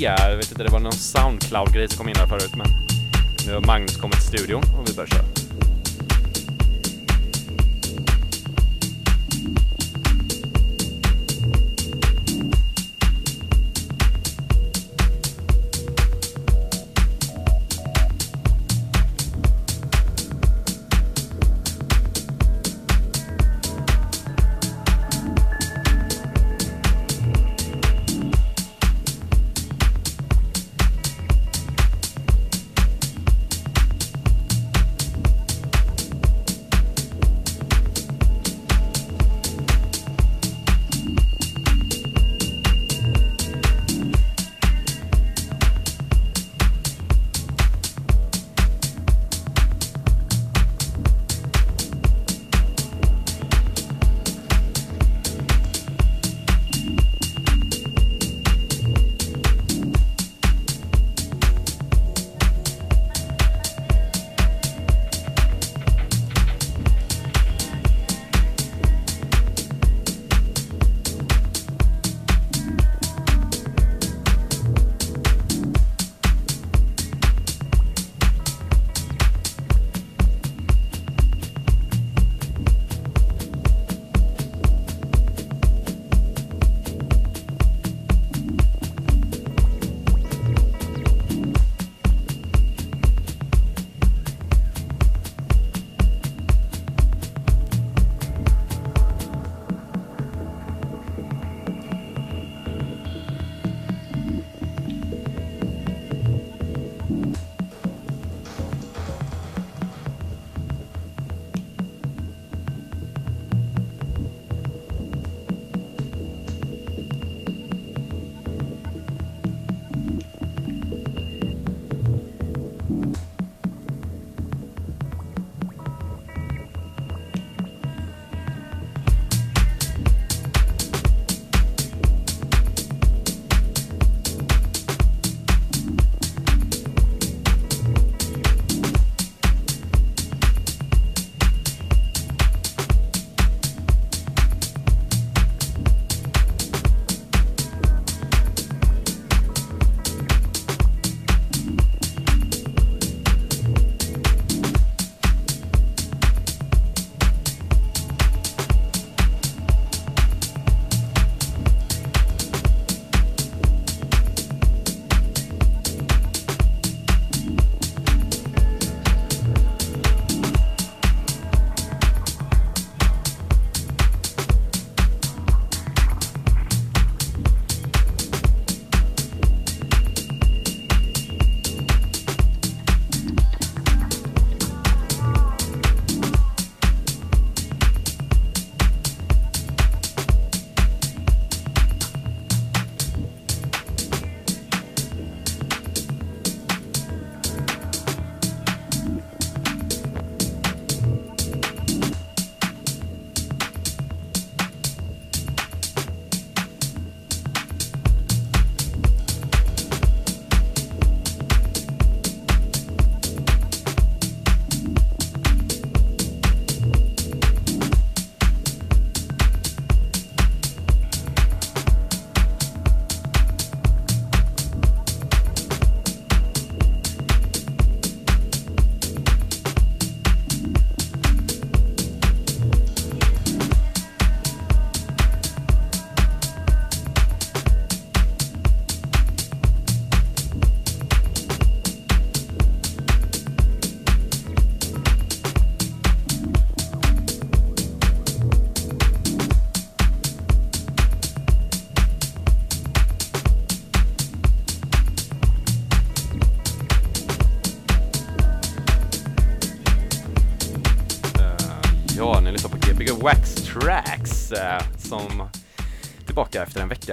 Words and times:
Jag 0.00 0.36
vet 0.36 0.50
inte, 0.50 0.64
det 0.64 0.70
var 0.70 0.80
någon 0.80 0.92
Soundcloud-grej 0.92 1.88
som 1.88 1.98
kom 1.98 2.08
in 2.08 2.16
här 2.16 2.26
förut, 2.26 2.54
men 2.56 2.66
nu 3.46 3.54
har 3.54 3.60
Magnus 3.60 3.96
kommit 3.96 4.16
till 4.16 4.38
studion 4.38 4.62
och 4.78 4.88
vi 4.88 4.94
börjar 4.94 5.08
köra. 5.08 5.37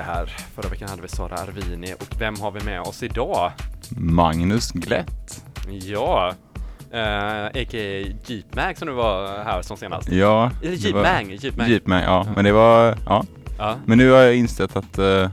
Här. 0.06 0.26
Förra 0.56 0.70
veckan 0.70 0.90
hade 0.90 1.02
vi 1.02 1.08
Sara 1.08 1.36
Arvini 1.36 1.94
och 1.94 2.08
vem 2.22 2.36
har 2.40 2.52
vi 2.52 2.66
med 2.66 2.82
oss 2.82 3.04
idag? 3.04 3.52
Magnus 3.98 4.72
Glätt. 4.72 5.46
Ja, 5.82 6.34
eh, 6.92 7.46
a.k.a. 7.46 8.14
Jeepmag 8.26 8.78
som 8.78 8.88
du 8.88 8.94
var 8.94 9.44
här 9.44 9.62
som 9.62 9.78
senast. 9.78 10.10
Ja. 10.12 10.52
Eller 10.64 10.78
det 10.78 10.92
var- 10.94 11.04
Jeepmang, 11.04 11.38
Jeepmang. 11.42 11.70
Jeepmang, 11.70 12.04
ja. 12.04 12.28
Men 12.36 12.46
det 12.46 12.52
var, 12.52 12.98
ja. 13.06 13.26
Ja, 13.58 13.76
Men 13.86 13.98
nu 13.98 14.12
har 14.12 14.20
jag 14.20 14.36
insett 14.36 14.76
att 14.76 15.00
uh, 15.00 15.30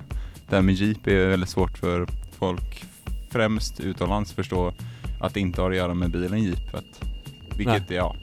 det 0.48 0.56
här 0.56 0.62
med 0.62 0.74
Jeep 0.74 1.06
är 1.06 1.26
väldigt 1.28 1.48
svårt 1.48 1.78
för 1.78 2.06
folk 2.38 2.84
främst 3.30 3.80
utomlands 3.80 4.32
förstå 4.32 4.72
att 5.20 5.34
det 5.34 5.40
inte 5.40 5.60
har 5.62 5.70
att 5.70 5.76
göra 5.76 5.94
med 5.94 6.10
bilen 6.10 6.42
Jeep. 6.42 6.74
Att, 6.74 7.08
vilket 7.56 7.90
är, 7.90 7.94
ja, 7.94 8.16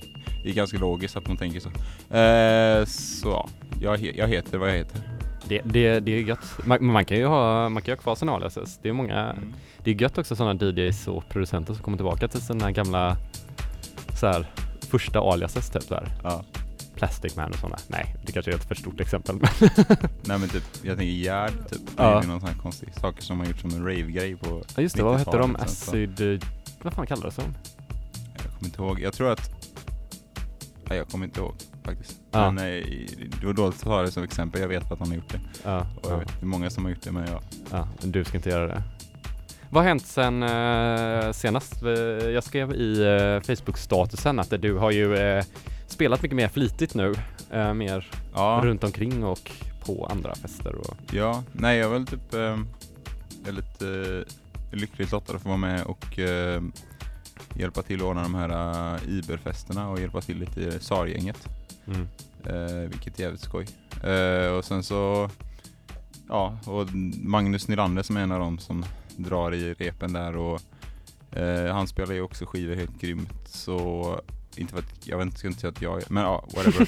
är 0.45 0.51
ganska 0.53 0.77
logiskt 0.77 1.15
att 1.17 1.27
man 1.27 1.37
tänker 1.37 1.59
så. 1.59 1.69
Eh, 2.17 2.85
så 2.85 3.29
ja, 3.29 3.49
jag, 3.81 3.97
he- 3.97 4.13
jag 4.17 4.27
heter 4.27 4.57
vad 4.57 4.69
jag 4.69 4.73
heter. 4.75 4.98
Det, 5.49 5.61
det, 5.65 5.99
det 5.99 6.11
är 6.11 6.21
gött. 6.21 6.57
Man, 6.65 6.85
man 6.85 7.05
kan 7.05 7.17
ju 7.17 7.25
ha, 7.25 7.69
man 7.69 7.81
kan 7.83 7.91
ju 7.91 7.95
ha 7.95 8.01
kvar 8.01 8.15
sina 8.15 8.31
aliases. 8.31 8.79
Det 8.81 8.89
är 8.89 8.93
många, 8.93 9.19
Mm. 9.19 9.53
det 9.83 9.91
är 9.91 10.01
gött 10.01 10.17
också 10.17 10.35
sådana 10.35 10.65
DJs 10.65 11.07
och 11.07 11.29
producenter 11.29 11.73
som 11.73 11.83
kommer 11.83 11.97
tillbaka 11.97 12.27
till 12.27 12.41
sina 12.41 12.71
gamla 12.71 13.17
så 14.19 14.27
här, 14.27 14.51
första 14.89 15.19
aliases 15.19 15.69
typ 15.69 15.89
där. 15.89 16.07
Ja. 16.23 16.43
Plastic 16.95 17.35
Man 17.35 17.49
och 17.49 17.55
sådana. 17.55 17.77
Nej, 17.87 18.15
det 18.25 18.31
kanske 18.31 18.51
är 18.51 18.55
ett 18.55 18.67
för 18.67 18.75
stort 18.75 18.99
exempel. 18.99 19.35
Men 19.35 19.49
Nej 20.25 20.39
men 20.39 20.49
typ, 20.49 20.63
jag 20.83 20.97
tänker 20.97 21.13
Gerd 21.13 21.69
typ. 21.69 21.81
Ja. 21.97 22.03
Det 22.19 22.25
är 22.25 22.27
någon 22.27 22.39
sån 22.39 22.49
här 22.49 22.57
konstig 22.57 22.93
saker 22.93 23.21
som 23.23 23.37
man 23.37 23.47
gjort 23.47 23.59
som 23.59 23.69
en 23.69 23.83
rave-grej 23.83 24.35
på 24.35 24.63
ja, 24.75 24.81
just 24.81 24.95
det, 24.95 25.03
vad 25.03 25.17
hette 25.19 25.37
de? 25.37 25.51
90-talet, 25.57 25.71
så- 25.71 25.91
Acid... 25.91 26.45
Vad 26.81 26.93
fan 26.93 27.07
kallades 27.07 27.35
de? 27.35 27.43
Jag 28.43 28.53
kommer 28.53 28.65
inte 28.65 28.81
ihåg. 28.81 28.99
Jag 29.01 29.13
tror 29.13 29.31
att... 29.31 29.51
Nej, 30.89 30.97
jag 30.97 31.07
kommer 31.07 31.25
inte 31.25 31.39
ihåg 31.39 31.53
faktiskt. 31.89 32.19
Ja. 32.31 32.51
Men 32.51 32.55
det 33.39 33.45
var 33.45 33.53
dåligt 33.53 33.75
att 33.77 33.83
ta 33.83 34.01
det 34.01 34.11
som 34.11 34.23
exempel. 34.23 34.61
Jag 34.61 34.67
vet 34.67 34.91
att 34.91 34.99
han 34.99 35.07
har 35.07 35.15
gjort 35.15 35.29
det. 35.31 35.39
Ja, 35.63 35.79
Och 35.79 36.05
jag 36.05 36.11
ja, 36.11 36.17
vet, 36.17 36.27
det 36.27 36.43
är 36.43 36.45
många 36.45 36.69
som 36.69 36.83
har 36.83 36.91
gjort 36.91 37.01
det, 37.01 37.11
men 37.11 37.27
jag... 37.27 37.41
ja, 37.71 37.87
du 38.03 38.23
ska 38.23 38.37
inte 38.37 38.49
göra 38.49 38.67
det. 38.67 38.83
Vad 39.69 39.83
har 39.83 39.87
hänt 39.87 40.05
sen 40.05 40.43
eh, 40.43 41.31
senast? 41.31 41.81
Jag 42.33 42.43
skrev 42.43 42.73
i 42.73 43.01
eh, 43.01 43.41
Facebook-statusen 43.55 44.39
att 44.39 44.61
du 44.61 44.73
har 44.73 44.91
ju 44.91 45.15
eh, 45.15 45.43
spelat 45.87 46.21
mycket 46.21 46.35
mer 46.35 46.47
flitigt 46.47 46.95
nu. 46.95 47.15
Eh, 47.51 47.73
mer 47.73 48.07
Ja, 48.35 48.61
runt 48.63 48.83
omkring 48.83 49.23
och 49.23 49.51
på 49.85 50.05
andra 50.11 50.35
fester 50.35 50.75
och... 50.75 50.95
ja. 51.11 51.43
Nej, 51.51 51.77
jag 51.77 51.87
är 51.89 51.93
väl 51.93 52.05
typ... 52.07 52.33
Eh, 52.33 52.59
är 53.47 53.51
lite 53.51 53.87
eh, 54.71 54.77
lyckligt 54.77 55.11
lottad 55.11 55.35
att 55.35 55.41
få 55.41 55.47
vara 55.49 55.57
med 55.57 55.83
och 55.83 56.19
hjälpa 57.53 57.81
till 57.81 57.95
att 57.99 58.05
ordna 58.05 58.23
de 58.23 58.35
här 58.35 58.99
Iberfesterna 59.07 59.89
och 59.89 59.99
hjälpa 59.99 60.21
till 60.21 60.39
lite 60.39 60.61
i 60.61 60.79
SAR-gänget. 60.79 61.47
Mm. 61.89 62.07
Eh, 62.45 62.89
vilket 62.89 63.19
är 63.19 63.23
jävligt 63.23 63.41
skoj. 63.41 63.65
Eh, 64.03 64.51
och 64.51 64.65
sen 64.65 64.83
så, 64.83 65.29
ja, 66.27 66.57
och 66.65 66.87
Magnus 67.23 67.67
Nylander 67.67 68.03
som 68.03 68.17
är 68.17 68.21
en 68.21 68.31
av 68.31 68.39
dem 68.39 68.59
som 68.59 68.85
drar 69.17 69.53
i 69.53 69.73
repen 69.73 70.13
där 70.13 70.35
och 70.35 70.61
eh, 71.31 71.73
han 71.73 71.87
spelar 71.87 72.13
ju 72.13 72.21
också 72.21 72.45
skivor 72.45 72.75
helt 72.75 73.01
grymt 73.01 73.47
så 73.49 74.21
inte 74.55 74.73
för 74.73 74.79
att, 74.79 75.07
jag 75.07 75.17
vet 75.17 75.25
inte, 75.25 75.47
inte 75.47 75.59
säga 75.59 75.71
att 75.71 75.81
jag 75.81 76.11
men 76.11 76.23
ja, 76.23 76.45
whatever. 76.55 76.87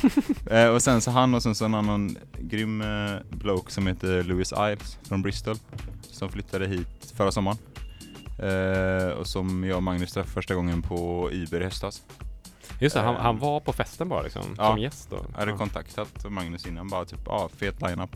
eh, 0.66 0.74
och 0.74 0.82
sen 0.82 1.02
så 1.02 1.12
han 1.12 1.34
och 1.34 1.44
sen 1.44 1.56
så 1.56 1.66
en 1.66 1.74
annan 1.74 2.18
grym 2.40 2.82
eh, 2.82 3.16
bloke 3.30 3.72
som 3.72 3.88
heter 3.88 4.24
Louis 4.24 4.54
Iles 4.54 4.98
från 5.04 5.22
Bristol 5.22 5.56
som 6.02 6.30
flyttade 6.30 6.68
hit 6.68 7.14
förra 7.16 7.32
sommaren. 7.32 7.58
Eh, 8.40 9.10
och 9.10 9.28
som 9.28 9.64
jag 9.64 9.78
och 9.78 9.84
Magnus 9.84 10.14
träffade 10.14 10.34
första 10.34 10.56
gången 10.56 10.82
på 10.82 11.30
Iber 11.32 11.62
i 11.62 11.64
höstas. 11.64 12.04
Just 12.82 12.96
det, 12.96 13.02
han, 13.02 13.16
han 13.16 13.40
var 13.40 13.60
på 13.60 13.74
festen 13.74 14.10
bara 14.10 14.22
liksom, 14.22 14.56
ja. 14.58 14.70
som 14.70 14.80
gäst 14.80 15.10
då. 15.10 15.26
Jag 15.32 15.40
hade 15.40 15.52
kontaktat 15.52 16.30
Magnus 16.30 16.68
innan 16.68 16.88
bara 16.88 17.06
typ, 17.06 17.20
ja, 17.26 17.32
ah, 17.32 17.50
fet 17.58 17.82
line-up. 17.82 18.16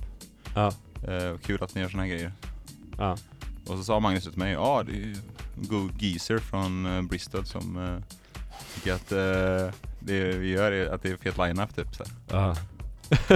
ja, 0.56 0.72
Eh, 1.08 1.38
kul 1.38 1.64
att 1.64 1.76
ni 1.76 1.82
gör 1.82 1.90
såna 1.90 2.04
här 2.04 2.10
grejer. 2.10 2.32
ja. 2.98 3.18
Och 3.68 3.78
så 3.78 3.84
sa 3.84 4.00
Magnus 4.00 4.24
till 4.24 4.38
mig, 4.38 4.54
ja 4.54 4.84
det 4.84 4.92
är 4.92 5.16
god 5.56 6.02
geezer 6.02 6.38
från 6.38 6.86
eh, 6.86 7.02
Bristol 7.02 7.46
som 7.46 7.78
eh, 7.78 8.16
tycker 8.76 8.94
att 8.94 9.12
eh, 9.12 9.74
det 10.00 10.38
vi 10.38 10.50
gör 10.50 10.72
är 10.72 10.94
att 10.94 11.04
det 11.04 11.10
är 11.10 11.18
fet 11.18 11.38
line-up 11.38 11.76
typ 11.76 11.96
så, 11.96 12.04
ja. 12.32 12.56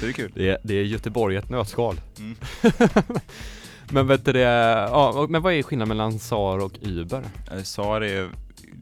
det 0.00 0.06
är 0.06 0.12
kul. 0.12 0.32
det, 0.34 0.48
är, 0.48 0.58
det 0.62 0.74
är 0.74 0.84
Göteborg 0.84 1.34
i 1.34 1.38
ett 1.38 1.50
nötskal. 1.50 2.00
Mm. 2.18 2.36
men 3.90 4.06
vet 4.06 4.24
du 4.24 4.32
det, 4.32 4.40
ja, 4.40 5.26
men 5.28 5.42
vad 5.42 5.52
är 5.52 5.62
skillnaden 5.62 5.88
mellan 5.88 6.18
SAR 6.18 6.58
och 6.58 6.72
Uber? 6.82 7.22
Eh, 7.50 7.62
SAR 7.62 8.00
är, 8.00 8.30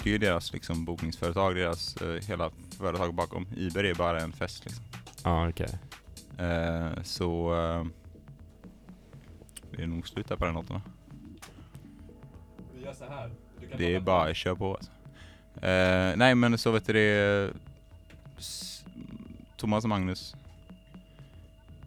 det 0.03 0.11
är 0.11 0.13
ju 0.13 0.19
deras 0.19 0.53
liksom 0.53 0.85
bokningsföretag, 0.85 1.55
deras 1.57 1.97
eh, 1.97 2.23
hela 2.29 2.51
företag 2.79 3.15
bakom. 3.15 3.47
Iber 3.57 3.85
är 3.85 3.95
bara 3.95 4.21
en 4.21 4.33
fest 4.33 4.65
liksom. 4.65 4.85
Ja, 5.25 5.49
okej. 5.49 5.79
Eh, 6.39 7.03
så 7.03 7.55
eh, 7.55 7.85
det 9.77 9.83
är 9.83 9.87
nog 9.87 10.09
slut 10.09 10.29
där 10.29 10.37
på 10.37 10.45
den 10.45 10.55
låten. 10.55 10.75
va? 10.77 10.83
Vi 12.77 12.85
gör 12.85 12.93
så 12.93 13.05
här. 13.05 13.31
Det 13.77 13.95
är 13.95 14.01
bara 14.01 14.35
kör 14.35 14.55
på 14.55 14.75
alltså. 14.75 14.91
eh, 15.67 16.17
Nej 16.17 16.35
men 16.35 16.59
så 16.59 16.71
vet 16.71 16.87
du 16.87 16.93
det 16.93 17.53
Thomas 19.57 19.85
och 19.85 19.89
Magnus 19.91 20.35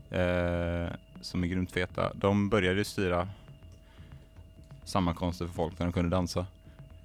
eh, 0.10 0.88
Som 1.21 1.44
är 1.44 1.48
grymt 1.48 1.71
feta 1.71 2.13
De 2.13 2.50
började 2.50 2.86
styra 2.86 3.30
Sammankomster 4.83 5.45
för 5.48 5.54
folk 5.54 5.77
där 5.77 5.86
de 5.86 5.94
kunde 5.94 6.10
dansa 6.10 6.45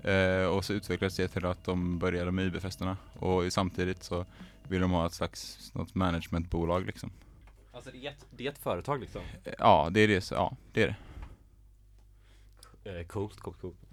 eh, 0.03 0.45
Och 0.47 0.65
så 0.65 0.73
utvecklades 0.73 1.17
det 1.17 1.29
till 1.29 1.47
att 1.47 1.65
de 1.65 1.99
började 1.99 2.31
med 2.33 2.47
IB-festerna 2.47 2.97
Och 3.19 3.53
samtidigt 3.53 4.03
så 4.03 4.27
vill 4.69 4.81
de 4.81 4.91
ha 4.91 5.07
ett 5.07 5.15
slags 5.15 5.71
något 5.75 5.95
managementbolag 5.95 6.87
liksom 6.87 7.11
Alltså 7.73 7.91
det 7.91 8.07
är 8.07 8.11
ett, 8.11 8.27
det 8.31 8.47
är 8.47 8.51
ett 8.51 8.59
företag 8.59 9.01
liksom. 9.01 9.23
eh, 9.45 9.53
Ja 9.59 9.89
det 9.91 10.01
är 10.01 10.09
det, 10.09 10.21
så, 10.21 10.35
ja 10.35 10.57
det 10.73 10.83
är 10.83 10.87
det 10.87 10.97
Eh, 12.85 13.07
coolt, 13.07 13.41
coolt, 13.41 13.61
coolt. 13.61 13.77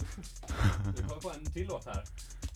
Vi 0.98 1.02
har 1.04 1.16
på 1.22 1.32
en 1.32 1.46
till 1.46 1.68
låt 1.68 1.86
här. 1.86 2.04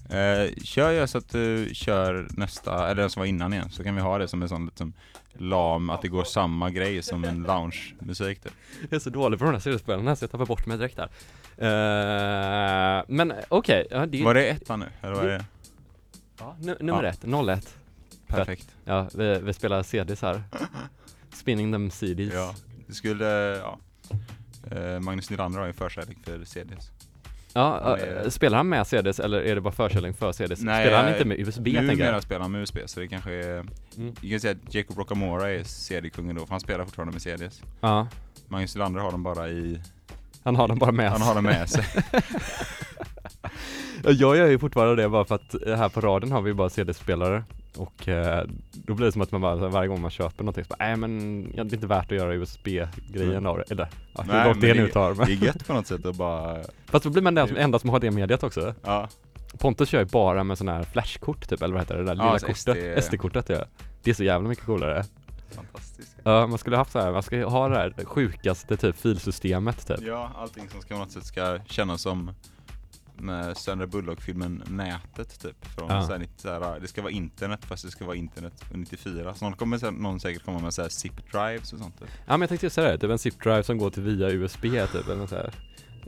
Eh, 0.09 0.53
kör 0.63 0.91
jag 0.91 1.09
så 1.09 1.17
att 1.17 1.29
du 1.29 1.69
kör 1.73 2.27
nästa, 2.29 2.85
eller 2.89 3.01
den 3.01 3.09
som 3.09 3.19
var 3.19 3.27
innan 3.27 3.53
igen, 3.53 3.69
så 3.69 3.83
kan 3.83 3.95
vi 3.95 4.01
ha 4.01 4.17
det 4.17 4.27
som 4.27 4.41
en 4.41 4.49
sån 4.49 4.65
liksom 4.65 4.93
lam, 5.33 5.89
att 5.89 6.01
det 6.01 6.07
går 6.07 6.23
samma 6.23 6.69
grej 6.69 7.01
som 7.01 7.23
en 7.23 7.43
lounge-musik 7.43 8.39
typ. 8.43 8.53
Jag 8.81 8.93
är 8.93 8.99
så 8.99 9.09
dålig 9.09 9.39
på 9.39 9.45
de 9.45 9.51
här 9.53 9.59
CD-spelarna 9.59 10.15
så 10.15 10.23
jag 10.23 10.31
tappar 10.31 10.45
bort 10.45 10.65
mig 10.65 10.77
direkt 10.77 10.97
där. 10.97 11.09
Eh, 11.57 13.03
men 13.07 13.33
okej, 13.49 13.87
ja, 13.91 14.05
det 14.05 14.23
Var 14.23 14.33
det 14.33 14.49
ettan 14.49 14.79
nu? 14.79 14.85
Eller 15.01 15.13
var 15.15 15.25
det? 15.25 15.45
ja, 16.39 16.55
nu, 16.61 16.77
nummer 16.79 17.03
Ja. 17.03 17.09
ett, 17.09 17.23
01. 17.49 17.75
Perfekt. 18.27 18.75
Ja, 18.85 19.09
vi, 19.15 19.39
vi 19.39 19.53
spelar 19.53 19.83
CDs 19.83 20.21
här. 20.21 20.43
Spinning 21.33 21.71
them 21.71 21.91
CDs. 21.91 22.33
Ja, 22.33 22.55
det 22.87 22.93
skulle, 22.93 23.25
ja. 23.57 23.79
Eh, 24.71 24.99
Magnus 24.99 25.29
Nylander 25.29 25.59
har 25.59 25.67
ju 25.67 25.73
förkärlek 25.73 26.17
för 26.23 26.45
CDs. 26.45 26.91
Ja, 27.53 27.79
Han 27.83 27.99
är- 27.99 28.29
spelar 28.29 28.57
han 28.57 28.69
med 28.69 28.87
CDs 28.87 29.19
eller 29.19 29.41
är 29.41 29.55
det 29.55 29.61
bara 29.61 29.73
försäljning 29.73 30.13
för 30.13 30.31
CDs? 30.31 30.61
Nej, 30.61 30.85
spelar 30.85 31.03
han 31.03 31.11
inte 31.13 31.25
med 31.25 31.39
USB 31.39 31.63
tänker 31.65 31.81
Numera 31.81 32.11
jag? 32.11 32.23
spelar 32.23 32.41
han 32.41 32.51
med 32.51 32.61
USB, 32.61 32.77
så 32.85 32.99
det 32.99 33.07
kanske 33.07 33.31
är, 33.33 33.59
Mm. 33.97 34.13
jag 34.21 34.31
kan 34.31 34.39
säga 34.39 34.55
att 34.67 34.73
Jacob 34.75 34.97
Rockamora 34.97 35.49
är 35.49 35.63
CD-kungen 35.63 36.35
då, 36.35 36.45
för 36.45 36.51
han 36.51 36.59
spelar 36.59 36.85
fortfarande 36.85 37.11
med 37.13 37.21
CDs. 37.21 37.61
Ja, 37.81 38.07
Magnus 38.47 38.75
Nylander 38.75 39.01
har 39.01 39.11
dem 39.11 39.23
bara 39.23 39.49
i, 39.49 39.79
han 40.43 40.55
har 40.55 40.67
dem 40.67 40.79
bara 40.79 40.91
med 40.91 41.09
han 41.09 41.17
sig. 41.19 41.27
har 41.27 41.35
dem 41.35 41.43
med 41.43 41.69
sig. 41.69 41.83
Ja, 44.03 44.11
Jag 44.11 44.37
gör 44.37 44.47
ju 44.47 44.59
fortfarande 44.59 45.03
det 45.03 45.09
bara 45.09 45.25
för 45.25 45.35
att 45.35 45.55
här 45.79 45.89
på 45.89 46.01
radion 46.01 46.31
har 46.31 46.41
vi 46.41 46.53
bara 46.53 46.69
CD-spelare 46.69 47.43
och 47.79 48.07
eh, 48.07 48.43
då 48.71 48.93
blir 48.93 49.05
det 49.05 49.11
som 49.11 49.21
att 49.21 49.31
man 49.31 49.41
bara, 49.41 49.55
varje 49.55 49.87
gång 49.87 50.01
man 50.01 50.11
köper 50.11 50.43
någonting 50.43 50.63
så 50.63 50.69
bara, 50.69 50.85
nej 50.85 50.95
men 50.95 51.43
det 51.51 51.59
är 51.59 51.73
inte 51.73 51.87
värt 51.87 52.11
att 52.11 52.17
göra 52.17 52.33
USB-grejen 52.35 53.31
Mm. 53.31 53.45
av 53.45 53.57
det, 53.57 53.71
eller 53.71 53.87
ja, 54.13 54.21
hur 54.21 54.43
långt 54.45 54.61
det 54.61 54.73
nu 54.73 54.87
tar 54.87 55.13
men. 55.13 55.25
Det 55.25 55.33
är 55.33 55.45
gött 55.45 55.67
på 55.67 55.73
något 55.73 55.87
sätt 55.87 56.05
att 56.05 56.15
bara, 56.15 56.57
Fast 56.85 57.03
då 57.03 57.09
blir 57.09 57.21
man 57.23 57.35
den 57.35 57.47
som, 57.47 57.57
enda 57.57 57.79
som 57.79 57.89
har 57.89 57.99
det 57.99 58.11
mediet 58.11 58.43
också. 58.43 58.73
ja. 58.83 59.07
Pontus 59.59 59.89
kör 59.89 59.99
ju 59.99 60.05
bara 60.05 60.43
med 60.43 60.57
sådana 60.57 60.77
här 60.77 60.83
flashkort 60.83 61.49
typ, 61.49 61.61
eller 61.61 61.73
vad 61.73 61.81
heter 61.81 61.95
det, 61.95 62.01
det 62.01 62.05
där 62.05 62.15
Ja, 62.15 62.21
lilla 62.23 62.31
alltså 62.31 62.47
kortet, 62.73 63.03
SD. 63.03 63.13
SD-kortet 63.13 63.49
ja. 63.49 63.65
Det 64.03 64.09
är 64.09 64.13
så 64.15 64.23
jävla 64.23 64.49
mycket 64.49 64.65
coolare. 64.65 65.03
Fantastiskt. 65.55 66.15
Ja, 66.23 66.47
man 66.47 66.57
skulle 66.57 66.77
haft 66.77 66.91
så 66.91 66.99
här, 66.99 67.11
man 67.11 67.23
ska 67.23 67.45
ha 67.45 67.67
det 67.69 67.75
här 67.75 67.93
sjukaste 68.05 68.77
typ 68.77 68.95
filsystemet 68.95 69.87
typ. 69.87 69.97
Ja, 70.01 70.31
allting 70.35 70.69
som 70.69 70.81
ska 70.81 70.93
på 70.93 70.99
något 70.99 71.11
sätt 71.11 71.25
ska 71.25 71.59
kännas 71.65 72.01
som 72.01 72.31
med 73.19 73.57
Sandra 73.57 73.87
Bullock-filmen 73.87 74.63
Nätet 74.69 75.39
typ. 75.41 75.65
Från 75.65 75.89
Ja. 75.89 76.01
så 76.05 76.11
här, 76.11 76.19
90 76.19 76.33
så 76.37 76.49
här, 76.49 76.79
det 76.79 76.87
ska 76.87 77.01
vara 77.01 77.11
internet 77.11 77.65
fast 77.65 77.85
det 77.85 77.91
ska 77.91 78.05
vara 78.05 78.15
internet 78.15 78.53
94. 78.73 79.35
Så 79.35 79.45
någon 79.45 79.53
kommer 79.53 79.77
sen, 79.77 79.93
någon 79.93 80.19
säkert 80.19 80.45
komma 80.45 80.59
med 80.59 80.73
så 80.73 80.81
här 80.81 80.89
zip 80.89 81.31
drives 81.31 81.73
och 81.73 81.79
sånt. 81.79 81.99
Typ. 81.99 82.09
Ja 82.25 82.31
men 82.31 82.41
jag 82.41 82.49
tänkte 82.49 82.65
just 82.65 82.75
säga 82.75 82.91
det, 82.91 82.97
typ 82.97 83.09
en 83.09 83.17
zip-drive 83.17 83.61
som 83.61 83.77
går 83.77 83.89
till 83.89 84.03
via 84.03 84.29
USB 84.29 84.61
typ, 84.61 85.07
eller 85.09 85.27
så 85.27 85.35
här. 85.35 85.53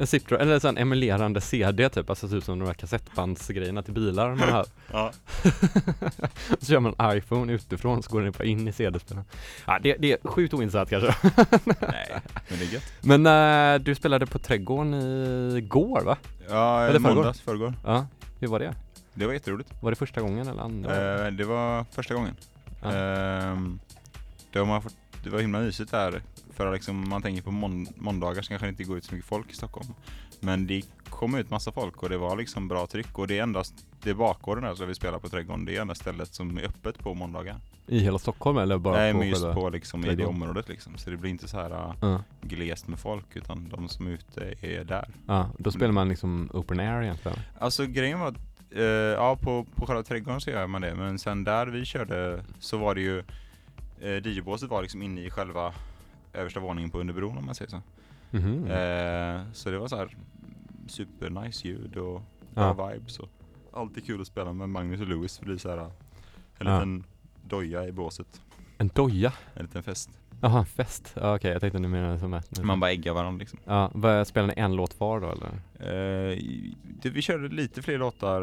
En 0.01 0.08
zip-drive, 0.08 0.41
eller 0.41 0.60
så 0.60 0.67
en 0.67 0.77
emulerande 0.77 1.41
CD 1.41 1.89
typ, 1.89 2.10
alltså 2.10 2.27
typ 2.29 2.43
som 2.43 2.60
de 2.60 2.65
här 2.65 2.74
kassettbandsgrejerna 2.74 3.81
till 3.81 3.93
bilar 3.93 4.36
man 4.36 4.50
har. 4.50 4.65
Ja. 4.91 5.12
så 6.60 6.65
kör 6.65 6.79
man 6.79 6.96
en 6.98 7.17
iPhone 7.17 7.53
utifrån 7.53 8.03
så 8.03 8.12
går 8.12 8.22
den 8.22 8.31
bara 8.31 8.43
in 8.43 8.67
i 8.67 8.72
CD-spelaren. 8.72 9.25
Ja, 9.67 9.79
det, 9.84 9.96
det 10.00 10.12
är 10.12 10.27
sjukt 10.27 10.53
oinsatt 10.53 10.89
kanske. 10.89 11.15
Nej, 11.65 12.22
men 12.50 12.60
det 12.60 12.65
är 12.65 12.74
gött. 12.74 12.84
Men 13.01 13.25
äh, 13.75 13.81
du 13.81 13.96
spelade 13.96 14.25
på 14.25 14.39
Trädgården 14.39 14.93
igår 15.58 16.01
va? 16.01 16.17
Ja, 16.50 16.84
Eller 16.84 17.00
måndags, 17.00 17.41
förrgår. 17.41 17.74
Ja, 17.86 18.08
hur 18.39 18.48
var 18.48 18.60
det? 18.60 18.75
Det 19.13 19.25
var 19.25 19.34
jätteroligt. 19.34 19.70
Var 19.81 19.91
det 19.91 19.96
första 19.96 20.22
gången 20.22 20.48
eller 20.48 20.62
andra? 20.62 21.25
Eh, 21.25 21.31
det 21.31 21.43
var 21.43 21.86
första 21.91 22.13
gången. 22.13 22.36
Ja. 22.81 22.91
Ehm, 22.93 23.79
det, 24.51 24.60
var 24.60 24.84
det 25.24 25.29
var 25.29 25.39
himla 25.39 25.60
mysigt 25.60 25.91
där. 25.91 26.22
För 26.62 26.68
att 26.68 26.74
liksom, 26.74 27.10
man 27.10 27.22
tänker 27.22 27.41
på 27.41 27.51
mån, 27.51 27.88
måndagar 27.96 28.41
så 28.41 28.50
kanske 28.50 28.68
det 28.68 28.70
inte 28.70 28.84
går 28.84 28.98
ut 28.98 29.03
så 29.03 29.15
mycket 29.15 29.30
folk 29.30 29.51
i 29.51 29.56
Stockholm. 29.56 29.94
Men 30.39 30.68
det 30.68 30.82
kom 31.10 31.36
ut 31.36 31.50
massa 31.50 31.72
folk 31.72 32.03
och 32.03 32.10
det 32.10 32.18
var 32.18 32.36
liksom 32.36 32.68
bra 32.68 32.88
tryck. 32.88 33.20
Och 33.20 33.27
det 33.27 33.39
är 33.39 33.44
endast, 33.44 33.86
det 34.03 34.13
bakgården 34.13 34.63
där 34.63 34.75
som 34.75 34.88
vi 34.88 34.96
spelar 34.96 35.20
på 35.20 35.30
Trädgården. 35.30 35.65
Det 35.65 35.77
är 35.77 35.82
enda 35.82 35.96
stället 35.96 36.34
som 36.34 36.58
är 36.58 36.63
öppet 36.63 37.00
på 37.00 37.13
måndagar. 37.13 37.60
I 37.88 38.00
hela 38.00 38.20
Stockholm 38.20 38.58
eller 38.58 38.77
bara 38.77 38.98
Nej 38.98 39.12
på 39.12 39.20
men 39.20 39.30
just 39.30 39.53
på 39.53 39.70
liksom 39.70 40.06
i 40.06 40.15
det 40.15 40.25
området 40.25 40.70
liksom. 40.70 40.98
Så 40.98 41.10
det 41.10 41.18
blir 41.18 41.32
inte 41.32 41.48
så 41.48 41.58
här 41.58 41.96
uh, 42.03 42.20
glest 42.41 42.88
med 42.88 43.00
folk 43.00 43.25
utan 43.34 43.70
de 43.70 43.89
som 43.89 44.08
är 44.08 44.12
ute 44.12 44.53
är 44.62 44.84
där. 44.84 45.10
ja, 45.27 45.50
då 45.58 45.72
spelar 45.72 45.91
man 45.91 46.10
liksom 46.10 46.50
open 46.53 46.80
air 46.80 47.01
egentligen. 47.01 47.38
Alltså 47.60 47.86
grejen 47.86 48.20
var 48.20 48.27
att, 48.27 48.38
eh, 48.72 48.84
ja 48.84 49.38
på, 49.41 49.65
på 49.75 49.86
själva 49.86 50.03
trädgården 50.03 50.41
så 50.41 50.50
gör 50.50 50.68
man 50.68 50.82
det, 50.82 50.96
men 50.96 51.20
sen 51.20 51.44
där 51.44 51.68
vi 51.68 51.86
körde 51.86 52.44
så 52.60 52.77
var 52.77 52.96
det 52.96 53.01
ju 53.01 53.24
eh, 54.01 54.27
DJ-båset 54.27 54.70
var 54.70 54.82
liksom 54.82 55.01
inne 55.01 55.22
i 55.22 55.30
själva 55.30 55.74
översta 56.34 56.60
våningen 56.60 56.90
på 56.90 57.00
underbron 57.00 57.38
om 57.38 57.46
man 57.46 57.56
säger 57.56 57.70
så. 57.72 57.82
Mhm. 58.32 58.66
Eh, 58.66 59.42
så 59.54 59.72
det 59.72 59.78
var 59.80 59.88
så 59.88 59.96
här 59.98 60.16
supernice 60.88 61.68
ljud 61.68 61.98
och 61.98 62.22
Ja. 62.56 62.74
bra 62.74 62.88
vibes 62.94 63.20
och 63.20 63.30
alltid 63.74 64.06
kul 64.06 64.22
att 64.22 64.28
spela 64.28 64.54
med 64.54 64.70
Magnus 64.70 65.02
och 65.02 65.08
Lewis 65.08 65.38
för 65.38 65.46
det 65.46 65.54
är 65.54 65.58
så 65.58 65.70
här 65.70 65.78
en 65.78 65.92
Ja. 66.60 66.74
liten 66.74 67.04
doja 67.48 67.88
i 67.88 67.92
båset. 67.92 68.42
En 68.78 68.88
doja? 68.88 69.34
En 69.54 69.62
liten 69.66 69.84
fest. 69.84 70.10
Jaha, 70.42 70.60
en 70.60 70.66
fest? 70.66 71.14
Ja, 71.16 71.36
Okej, 71.36 71.52
jag 71.52 71.62
tänkte 71.62 71.80
nu 71.80 71.88
menade 71.88 72.20
som 72.20 72.34
ett... 72.34 72.64
Man 72.64 72.80
bara 72.80 72.92
äggar 72.92 73.14
varandra 73.14 73.40
liksom. 73.40 73.60
Ja, 73.66 74.26
spelar 74.26 74.48
ni 74.48 74.54
en 74.58 74.76
låt 74.76 75.00
var 75.00 75.20
då 75.22 75.32
eller? 75.32 75.48
Eh, 75.80 76.38
det, 77.02 77.10
vi 77.10 77.22
körde 77.22 77.48
lite 77.48 77.82
fler 77.82 77.98
låtar 77.98 78.42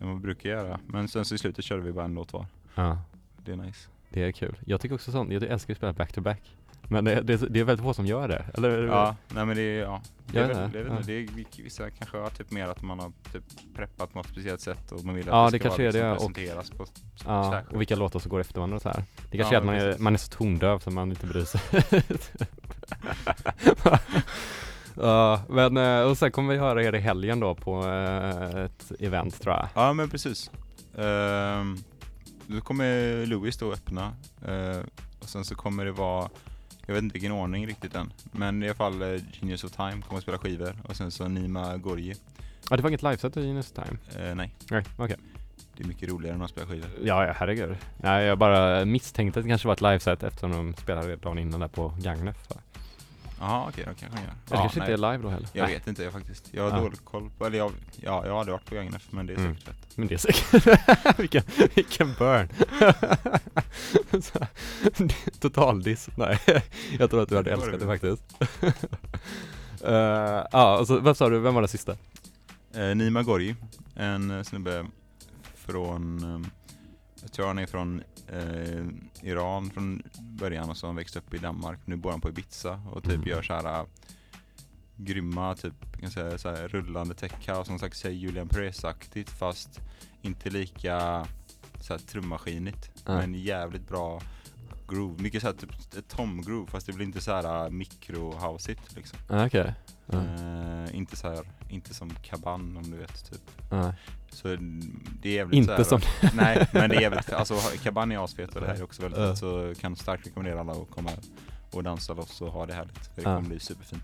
än 0.00 0.06
vad 0.06 0.14
vi 0.16 0.20
brukar 0.22 0.50
göra. 0.50 0.80
Men 0.86 1.08
sen 1.08 1.24
så 1.24 1.34
i 1.34 1.38
slutet 1.38 1.64
körde 1.64 1.82
vi 1.82 1.92
bara 1.92 2.04
en 2.04 2.14
låt 2.14 2.32
var. 2.32 2.46
Ja, 2.74 2.98
Det 3.44 3.52
är 3.52 3.56
nice. 3.56 3.88
det 4.08 4.22
är 4.22 4.32
kul. 4.32 4.56
Jag 4.66 4.80
tycker 4.80 4.94
också 4.94 5.12
sånt, 5.12 5.32
jag 5.32 5.42
älskar 5.42 5.72
att 5.74 5.78
spela 5.78 5.92
back-to-back. 5.92 6.56
Men 6.90 7.04
det, 7.04 7.20
det, 7.20 7.36
det 7.36 7.60
är 7.60 7.64
väldigt 7.64 7.84
få 7.86 7.94
som 7.94 8.06
gör 8.06 8.28
det, 8.28 8.44
eller? 8.54 8.82
Ja, 8.86 9.16
nej 9.28 9.46
men 9.46 9.56
det 9.56 9.62
är, 9.62 9.82
ja. 9.82 10.02
Det 10.32 10.38
är, 10.38 10.48
väl, 10.48 10.72
det, 10.72 10.78
är, 10.78 10.82
väl- 10.84 10.92
ja. 10.96 11.02
det 11.06 11.12
är 11.12 11.62
vissa 11.62 11.90
kanske 11.90 12.16
har 12.18 12.30
typ 12.30 12.50
mer 12.50 12.68
att 12.68 12.82
man 12.82 12.98
har 12.98 13.12
typ 13.32 13.44
preppat 13.76 14.12
på 14.12 14.18
något 14.18 14.26
speciellt 14.28 14.60
sätt 14.60 14.92
och 14.92 15.04
man 15.04 15.14
vill 15.14 15.28
att 15.28 15.34
Ja, 15.34 15.44
det 15.44 15.50
det 15.50 15.58
ska 15.58 15.68
kanske 15.68 15.82
vara 15.82 15.88
är 15.88 15.92
det, 16.02 16.10
liksom 16.12 16.26
och- 16.28 16.34
presenteras 16.34 16.70
på 16.70 16.86
Ja, 17.26 17.50
särskilt. 17.52 17.72
och 17.74 17.80
vilka 17.80 17.96
låtar 17.96 18.18
som 18.20 18.28
går 18.30 18.40
efter 18.40 18.54
varandra 18.54 18.76
och 18.76 18.82
så 18.82 18.88
här. 18.88 19.02
Det 19.30 19.36
kanske 19.38 19.54
Ja, 19.54 19.58
är 19.58 19.60
att 19.60 19.66
man 19.66 19.74
är, 19.74 19.98
man 19.98 20.14
är 20.14 20.18
så 20.18 20.30
tondöv 20.30 20.78
så 20.78 20.90
man 20.90 21.10
inte 21.10 21.26
bryr 21.26 21.44
sig. 21.44 21.60
Ja, 25.00 25.42
men 25.48 25.76
eh, 25.76 26.00
och 26.10 26.18
sen 26.18 26.30
kommer 26.32 26.52
vi 26.52 26.58
höra 26.58 26.82
er 26.84 26.94
i 26.94 26.98
helgen 26.98 27.40
då 27.40 27.54
på 27.54 27.84
eh, 27.86 28.64
ett 28.64 28.92
event 29.00 29.40
tror 29.42 29.54
jag. 29.54 29.68
Ja 29.74 29.92
men 29.92 30.10
precis. 30.10 30.50
Ehm, 30.98 31.78
då 32.46 32.60
kommer 32.60 33.26
Louis 33.26 33.56
då 33.56 33.72
öppna 33.72 34.12
eh, 34.46 34.78
och 35.20 35.28
sen 35.28 35.44
så 35.44 35.54
kommer 35.54 35.84
det 35.84 35.92
vara 35.92 36.28
jag 36.88 36.94
vet 36.94 37.02
inte 37.02 37.12
vilken 37.12 37.32
ordning 37.32 37.66
riktigt 37.66 37.94
än. 37.94 38.12
Men 38.32 38.62
i 38.62 38.66
alla 38.66 38.74
fall 38.74 39.02
eh, 39.02 39.20
Genius 39.32 39.64
of 39.64 39.70
Time 39.72 40.02
kommer 40.02 40.16
att 40.18 40.22
spela 40.22 40.38
skivor 40.38 40.76
och 40.84 40.96
sen 40.96 41.10
så 41.10 41.28
Nima 41.28 41.76
Gorgi. 41.76 42.14
Ja, 42.70 42.76
det 42.76 42.82
var 42.82 42.90
inget 42.90 43.02
liveset 43.02 43.36
i 43.36 43.46
Genius 43.46 43.72
Time? 43.72 43.98
Eh, 44.16 44.34
nej, 44.34 44.54
Nej, 44.70 44.84
okej. 44.96 45.16
det 45.76 45.82
är 45.82 45.88
mycket 45.88 46.08
roligare 46.08 46.34
än 46.34 46.42
att 46.42 46.50
spela 46.50 46.66
skivor. 46.66 46.88
Ja, 47.02 47.26
ja, 47.26 47.32
herregud. 47.36 47.76
Nej, 47.96 48.24
jag 48.26 48.38
bara 48.38 48.84
misstänkte 48.84 49.40
att 49.40 49.44
det 49.44 49.48
kanske 49.48 49.68
var 49.68 49.72
ett 49.74 49.80
liveset 49.80 50.22
eftersom 50.22 50.50
de 50.52 50.74
spelade 50.74 51.16
dagen 51.16 51.38
innan 51.38 51.60
där 51.60 51.68
på 51.68 51.94
Gagnef. 51.98 52.36
Jaha 53.40 53.68
okej, 53.68 53.84
då 53.88 53.94
kanske 53.94 54.18
han 54.18 54.24
gör. 54.26 54.34
Eller 54.50 54.56
kanske 54.62 54.78
nej, 54.80 54.90
inte 54.92 55.06
är 55.06 55.12
live 55.12 55.22
då 55.22 55.28
heller. 55.28 55.48
Jag 55.52 55.64
Nej, 55.64 55.74
vet 55.74 55.86
inte 55.86 56.02
jag 56.02 56.12
faktiskt. 56.12 56.48
Jag 56.50 56.62
har 56.62 56.70
Ja. 56.70 56.82
dålig 56.84 57.04
koll 57.04 57.30
på, 57.38 57.46
eller 57.46 57.58
jag, 57.58 57.72
ja, 57.96 58.26
jag 58.26 58.32
har 58.32 58.40
aldrig 58.40 58.52
varit 58.52 58.64
på 58.68 58.74
Gagnef 58.74 59.06
men 59.10 59.26
det 59.26 59.32
är 59.32 59.38
Mm. 59.38 59.54
säkert 59.56 59.68
rätt. 59.68 59.96
Men 59.96 60.06
det 60.08 60.14
är 60.14 60.18
säkert, 60.18 61.18
vilken, 61.18 61.42
vilken 61.74 62.14
burn. 62.18 62.48
Så, 64.22 64.38
Totaldiss, 65.40 66.08
nej. 66.16 66.38
Jag 66.98 67.10
tror 67.10 67.22
att 67.22 67.28
du 67.28 67.36
hade 67.36 67.52
älskat 67.52 67.80
det 67.80 67.86
faktiskt. 67.86 68.22
Eh, 69.84 70.44
Ja, 70.52 70.78
och 70.78 70.86
så, 70.86 70.98
vad 71.00 71.16
sa 71.16 71.28
du, 71.28 71.38
vem 71.38 71.54
var 71.54 71.62
det 71.62 71.68
sista? 71.68 71.96
Eh, 72.74 72.94
Nima 72.96 73.22
Gorgi, 73.22 73.54
en 73.94 74.30
eh, 74.30 74.42
snubbe 74.42 74.86
från, 75.54 76.24
eh, 76.42 76.48
jag 77.22 77.32
tror 77.32 77.46
han 77.46 77.58
är 77.58 77.66
från 77.66 78.02
eh, 78.32 78.86
Iran 79.22 79.70
från 79.70 80.02
början 80.20 80.70
och 80.70 80.76
så 80.76 80.86
han 80.86 80.96
växt 80.96 81.16
upp 81.16 81.34
i 81.34 81.38
Danmark. 81.38 81.78
Nu 81.84 81.96
bor 81.96 82.10
han 82.10 82.20
på 82.20 82.28
Ibiza 82.28 82.80
och 82.92 83.02
typ 83.04 83.12
Mm. 83.14 83.28
gör 83.28 83.42
så 83.42 83.52
här 83.54 83.80
eh, 83.80 83.86
grymma, 84.96 85.54
typ, 85.54 86.00
kan 86.00 86.10
säga, 86.10 86.38
så 86.38 86.48
här, 86.50 86.68
rullande 86.68 87.14
tech 87.14 87.48
house, 87.48 87.64
som 87.64 87.78
sagt 87.78 87.96
säger 87.96 88.16
Julian 88.16 88.48
Perez-aktigt 88.48 89.30
fast 89.30 89.80
inte 90.22 90.50
lika 90.50 91.26
så 91.80 91.92
här, 91.92 91.98
trummaskinigt. 92.00 92.90
Nej. 93.06 93.16
Men 93.16 93.34
jävligt 93.34 93.88
bra 93.88 94.20
groove. 94.88 95.22
Mycket 95.22 95.42
så 95.42 95.46
här, 95.48 95.54
typ 95.54 96.08
tom-groove 96.08 96.70
fast 96.70 96.86
det 96.86 96.92
blir 96.92 97.06
inte 97.06 97.20
så 97.20 97.32
här 97.32 97.64
eh, 97.64 97.70
mikro-houseigt 97.70 98.96
liksom. 98.96 99.18
Ah, 99.28 99.46
Okej. 99.46 99.74
Ja, 100.06 100.18
Eh, 100.18 100.96
inte 100.96 101.16
så 101.16 101.28
här, 101.28 101.44
inte 101.68 101.94
som 101.94 102.10
Kaban 102.22 102.76
om 102.76 102.90
du 102.90 102.96
vet 102.96 103.30
typ. 103.30 103.40
ja. 103.70 103.94
Så 104.30 104.48
det 105.22 105.28
är 105.28 105.32
jävligt 105.34 105.56
Inte 105.58 105.74
här, 105.74 105.82
som, 105.84 106.00
Nej, 106.34 106.66
men 106.72 106.90
det 106.90 106.96
är 106.96 107.00
jävligt, 107.00 107.32
alltså 107.32 107.54
Kaban 107.82 108.12
är 108.12 108.24
asfet 108.24 108.54
och 108.54 108.60
det 108.60 108.66
här 108.66 108.74
är 108.74 108.82
också 108.82 109.02
väldigt 109.02 109.20
Ja. 109.20 109.28
fett 109.30 109.38
så 109.38 109.74
kan 109.80 109.96
starkt 109.96 110.26
rekommendera 110.26 110.60
alla 110.60 110.72
att 110.72 110.90
komma 110.90 111.10
och 111.70 111.82
dansa 111.82 112.14
loss 112.14 112.40
och 112.40 112.52
ha 112.52 112.66
det 112.66 112.74
härligt. 112.74 112.98
För 112.98 113.12
det 113.16 113.22
kommer 113.22 113.40
bli 113.40 113.60
superfint. 113.60 114.02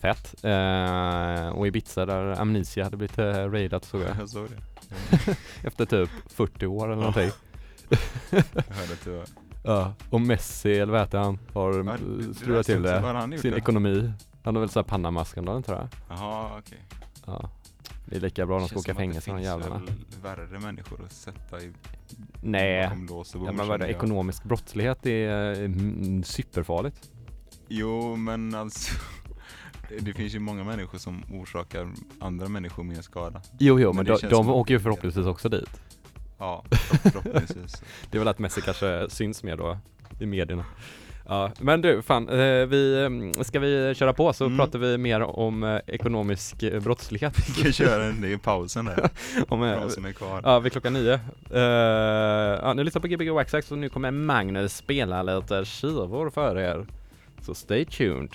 fett. 0.00 0.44
Eh, 0.44 1.48
och 1.48 1.66
Ibiza 1.66 2.06
där 2.06 2.40
Amnesia 2.40 2.84
hade 2.84 2.96
blivit 2.96 3.18
uh, 3.18 3.24
raidat 3.24 3.84
såg 3.84 4.00
jag. 4.02 4.16
Jag 4.18 4.28
såg 4.28 4.48
det. 4.50 5.36
Efter 5.68 5.86
typ 5.86 6.10
40 6.26 6.66
år 6.66 6.84
eller 6.86 6.96
någonting. 6.96 7.30
Jag 8.30 8.42
hörde 8.68 8.92
att 8.92 9.04
det 9.04 9.10
var... 9.10 9.24
Ja, 9.64 9.92
och 10.10 10.20
Messi, 10.20 10.72
eller 10.78 10.92
vad 10.92 11.00
heter 11.00 11.18
han, 11.18 11.38
har 11.54 11.72
Ja, 11.74 11.82
det- 11.82 12.26
det 12.28 12.34
strulat 12.34 12.66
till 12.66 12.82
det. 12.82 13.38
Sin 13.40 13.50
då? 13.50 13.56
ekonomi. 13.56 14.12
Han 14.42 14.54
har 14.56 14.60
väl 14.60 14.68
såhär 14.70 14.84
Panama-skandalen 14.84 15.62
tror 15.62 15.78
jag. 15.78 15.88
Jaha, 16.08 16.58
okej. 16.58 16.78
Ja. 17.26 17.50
Det 18.06 18.16
är 18.16 18.20
lika 18.20 18.46
bra 18.46 18.58
de 18.58 18.68
ska 18.68 18.78
åka 18.78 18.92
att 18.92 18.98
fängelse 18.98 19.30
de 19.30 19.36
Det 19.36 19.42
jävlarna. 19.42 19.78
finns 19.78 19.90
väl 19.90 19.96
värre 20.22 20.58
människor 20.60 21.04
att 21.04 21.12
sätta 21.12 21.60
i 21.60 21.72
Nej. 22.42 22.84
bakom 22.86 23.06
lås 23.06 23.34
och 23.34 23.40
bom, 23.40 23.46
Ja, 23.46 23.52
men 23.52 23.68
vad 23.68 23.74
är 23.74 23.78
det? 23.78 23.84
känner 23.84 23.92
jag. 23.94 23.96
Ekonomisk 24.04 24.44
brottslighet 24.44 25.06
är 25.06 25.52
eh, 25.52 25.64
mm, 25.64 26.22
superfarligt. 26.24 27.10
Jo, 27.68 28.16
men 28.16 28.54
alltså 28.54 28.94
det, 29.88 29.98
det 29.98 30.12
finns 30.12 30.34
ju 30.34 30.38
många 30.38 30.64
människor 30.64 30.98
som 30.98 31.22
orsakar 31.32 31.92
andra 32.20 32.48
människor 32.48 32.82
mer 32.84 33.02
skada. 33.02 33.42
Jo, 33.58 33.80
jo, 33.80 33.88
Men 33.88 33.96
men, 33.96 34.04
det 34.04 34.12
de, 34.12 34.18
känns 34.18 34.30
de 34.30 34.44
som 34.44 34.54
åker 34.54 34.74
ju 34.74 34.80
förhoppningsvis 34.80 35.26
också 35.26 35.48
dit. 35.48 35.80
Ja, 36.38 36.64
förhoppningsvis. 37.02 37.82
Det 38.10 38.16
är 38.16 38.18
väl 38.18 38.28
att 38.28 38.38
Messi 38.38 38.60
kanske 38.60 39.06
syns 39.10 39.42
mer 39.42 39.56
då 39.56 39.78
i 40.20 40.26
medierna. 40.26 40.64
Ja, 41.30 41.50
men 41.60 41.80
du, 41.82 42.02
fan, 42.02 42.28
eh, 42.28 42.66
vi, 42.66 43.02
eh, 43.36 43.42
ska 43.42 43.60
vi 43.60 43.94
köra 43.94 44.12
på 44.12 44.32
så 44.32 44.44
Mm. 44.44 44.58
pratar 44.58 44.78
vi 44.78 44.98
mer 44.98 45.20
om 45.22 45.62
eh, 45.62 45.80
ekonomisk 45.86 46.56
brottslighet. 46.82 47.34
Vi 47.48 47.62
kan 47.62 47.72
köra 47.72 48.04
en, 48.04 48.20
det 48.20 48.28
i 48.32 48.38
pausen 48.38 48.84
där. 48.84 49.10
om, 49.48 49.62
eh, 49.62 49.88
som 49.88 50.04
är 50.04 50.12
kvar. 50.12 50.40
Ja, 50.44 50.58
vid 50.58 50.72
klockan 50.72 50.92
nio. 50.92 51.20
Uh, 51.54 51.60
ja, 52.62 52.72
ni 52.76 52.84
lyssnar 52.84 53.02
på 53.02 53.08
Gbg 53.08 53.30
Waxax 53.30 53.72
och 53.72 53.78
nu 53.78 53.88
kommer 53.88 54.10
Magnus 54.10 54.76
spela 54.76 55.22
lite 55.22 55.64
skivor 55.64 56.30
för 56.30 56.58
er. 56.58 56.86
Så 57.42 57.54
stay 57.54 57.84
tuned. 57.84 58.30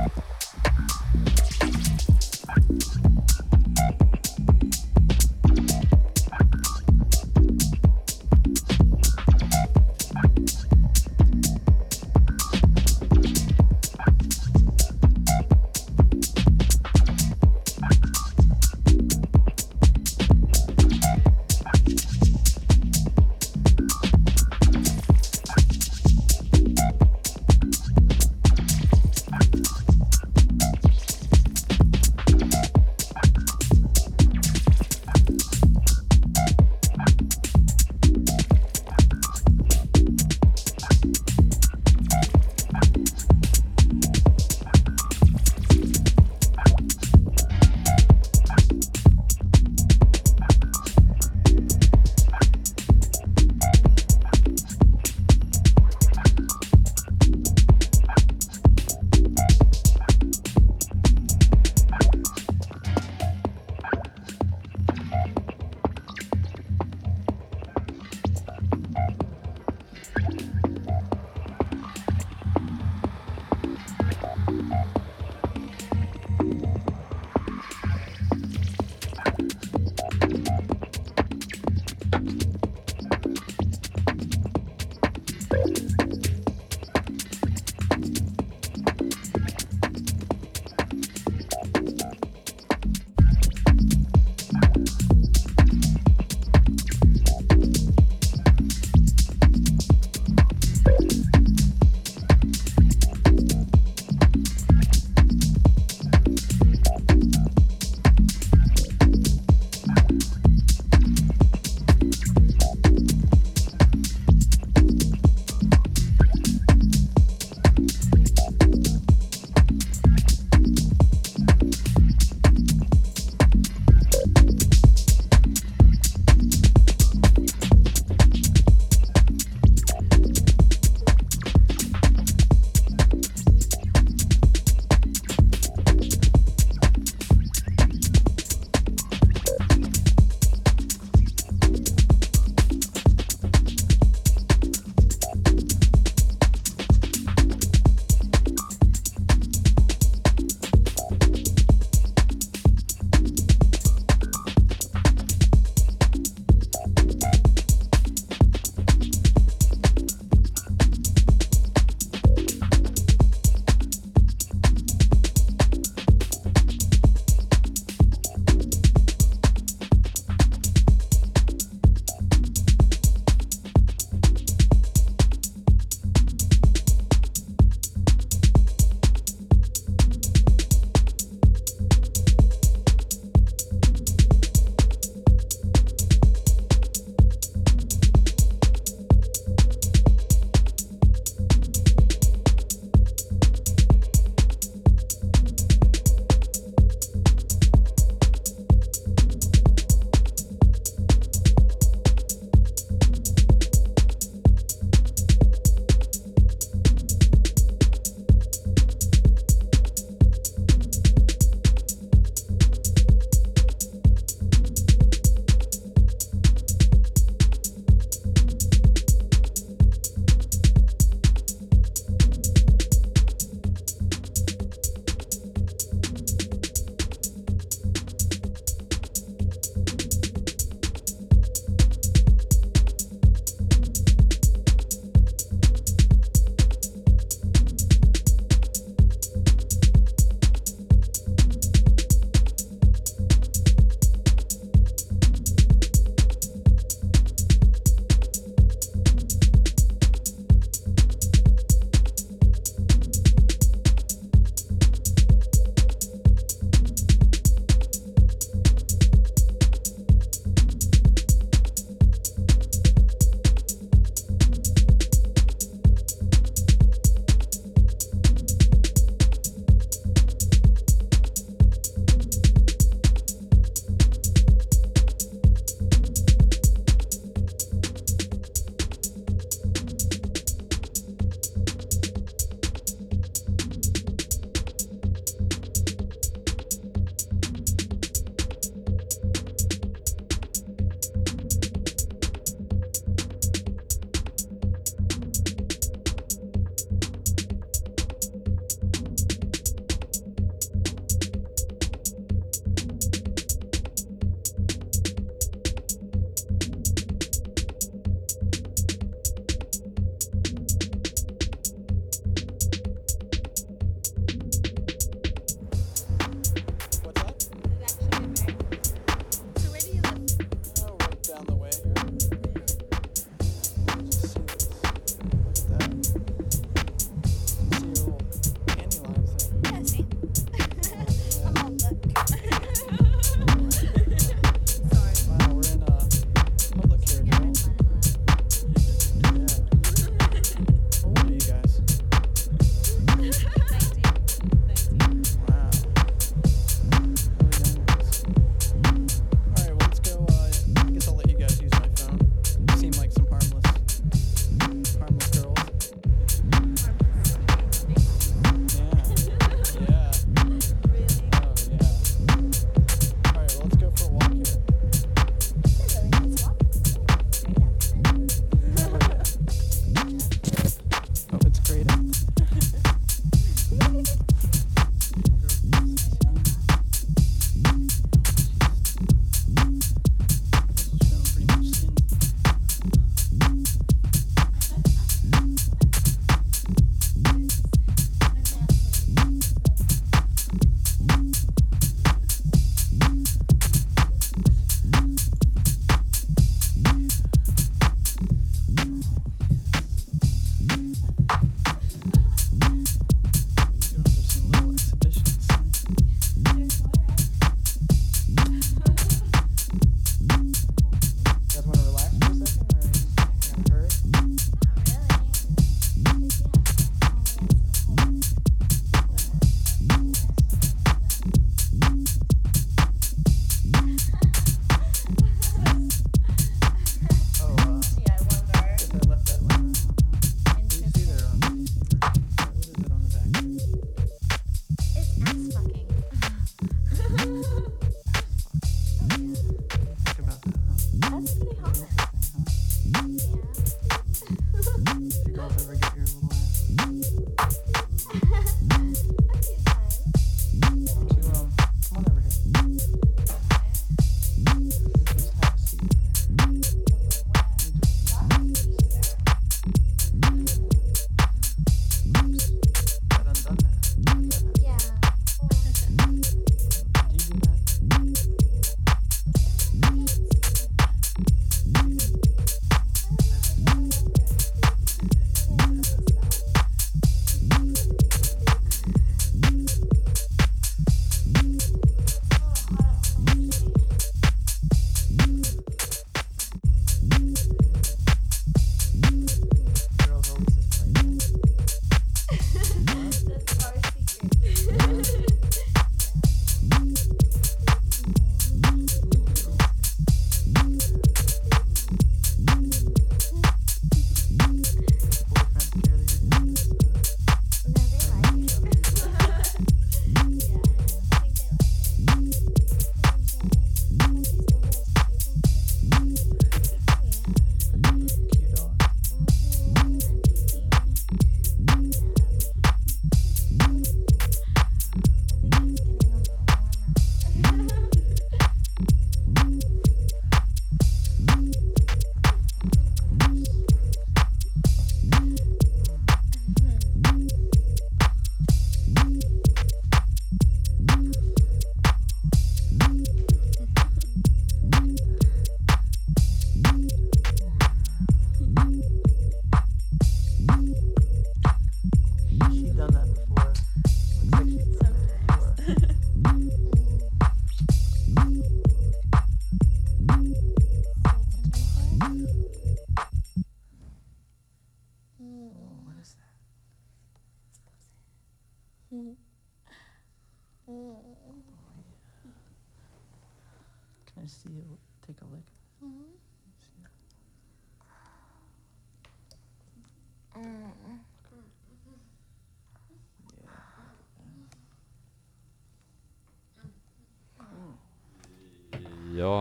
Yeah. 0.00 0.39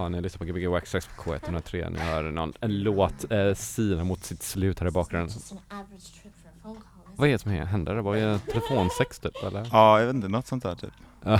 Ja, 0.10 0.16
ni 0.16 0.22
lyssnar 0.22 0.48
på 0.48 0.54
Gbg 0.54 0.68
Waxtrax 0.68 1.08
på 1.08 1.24
K103. 1.24 1.90
Ni 1.90 2.00
hör 2.00 2.24
någon, 2.24 2.54
en 2.60 2.84
låt 2.84 3.32
eh, 3.32 3.54
sina 3.54 4.04
mot 4.04 4.24
sitt 4.24 4.44
slut 4.44 4.80
här 4.80 4.88
i 4.88 4.92
bakgrunden. 4.92 5.36
Vad 7.16 7.28
är 7.28 7.32
det 7.32 7.40
som 7.40 7.52
händer? 7.52 7.96
Det 7.96 8.02
var 8.02 8.16
ju 8.16 8.40
telefonsex 8.40 9.20
typ 9.20 9.44
eller? 9.44 9.68
Ja, 9.72 10.00
jag 10.00 10.06
vet 10.06 10.16
inte, 10.16 10.28
något 10.28 10.48
sånt 10.48 10.64
där 10.64 10.76
typ. 10.76 10.94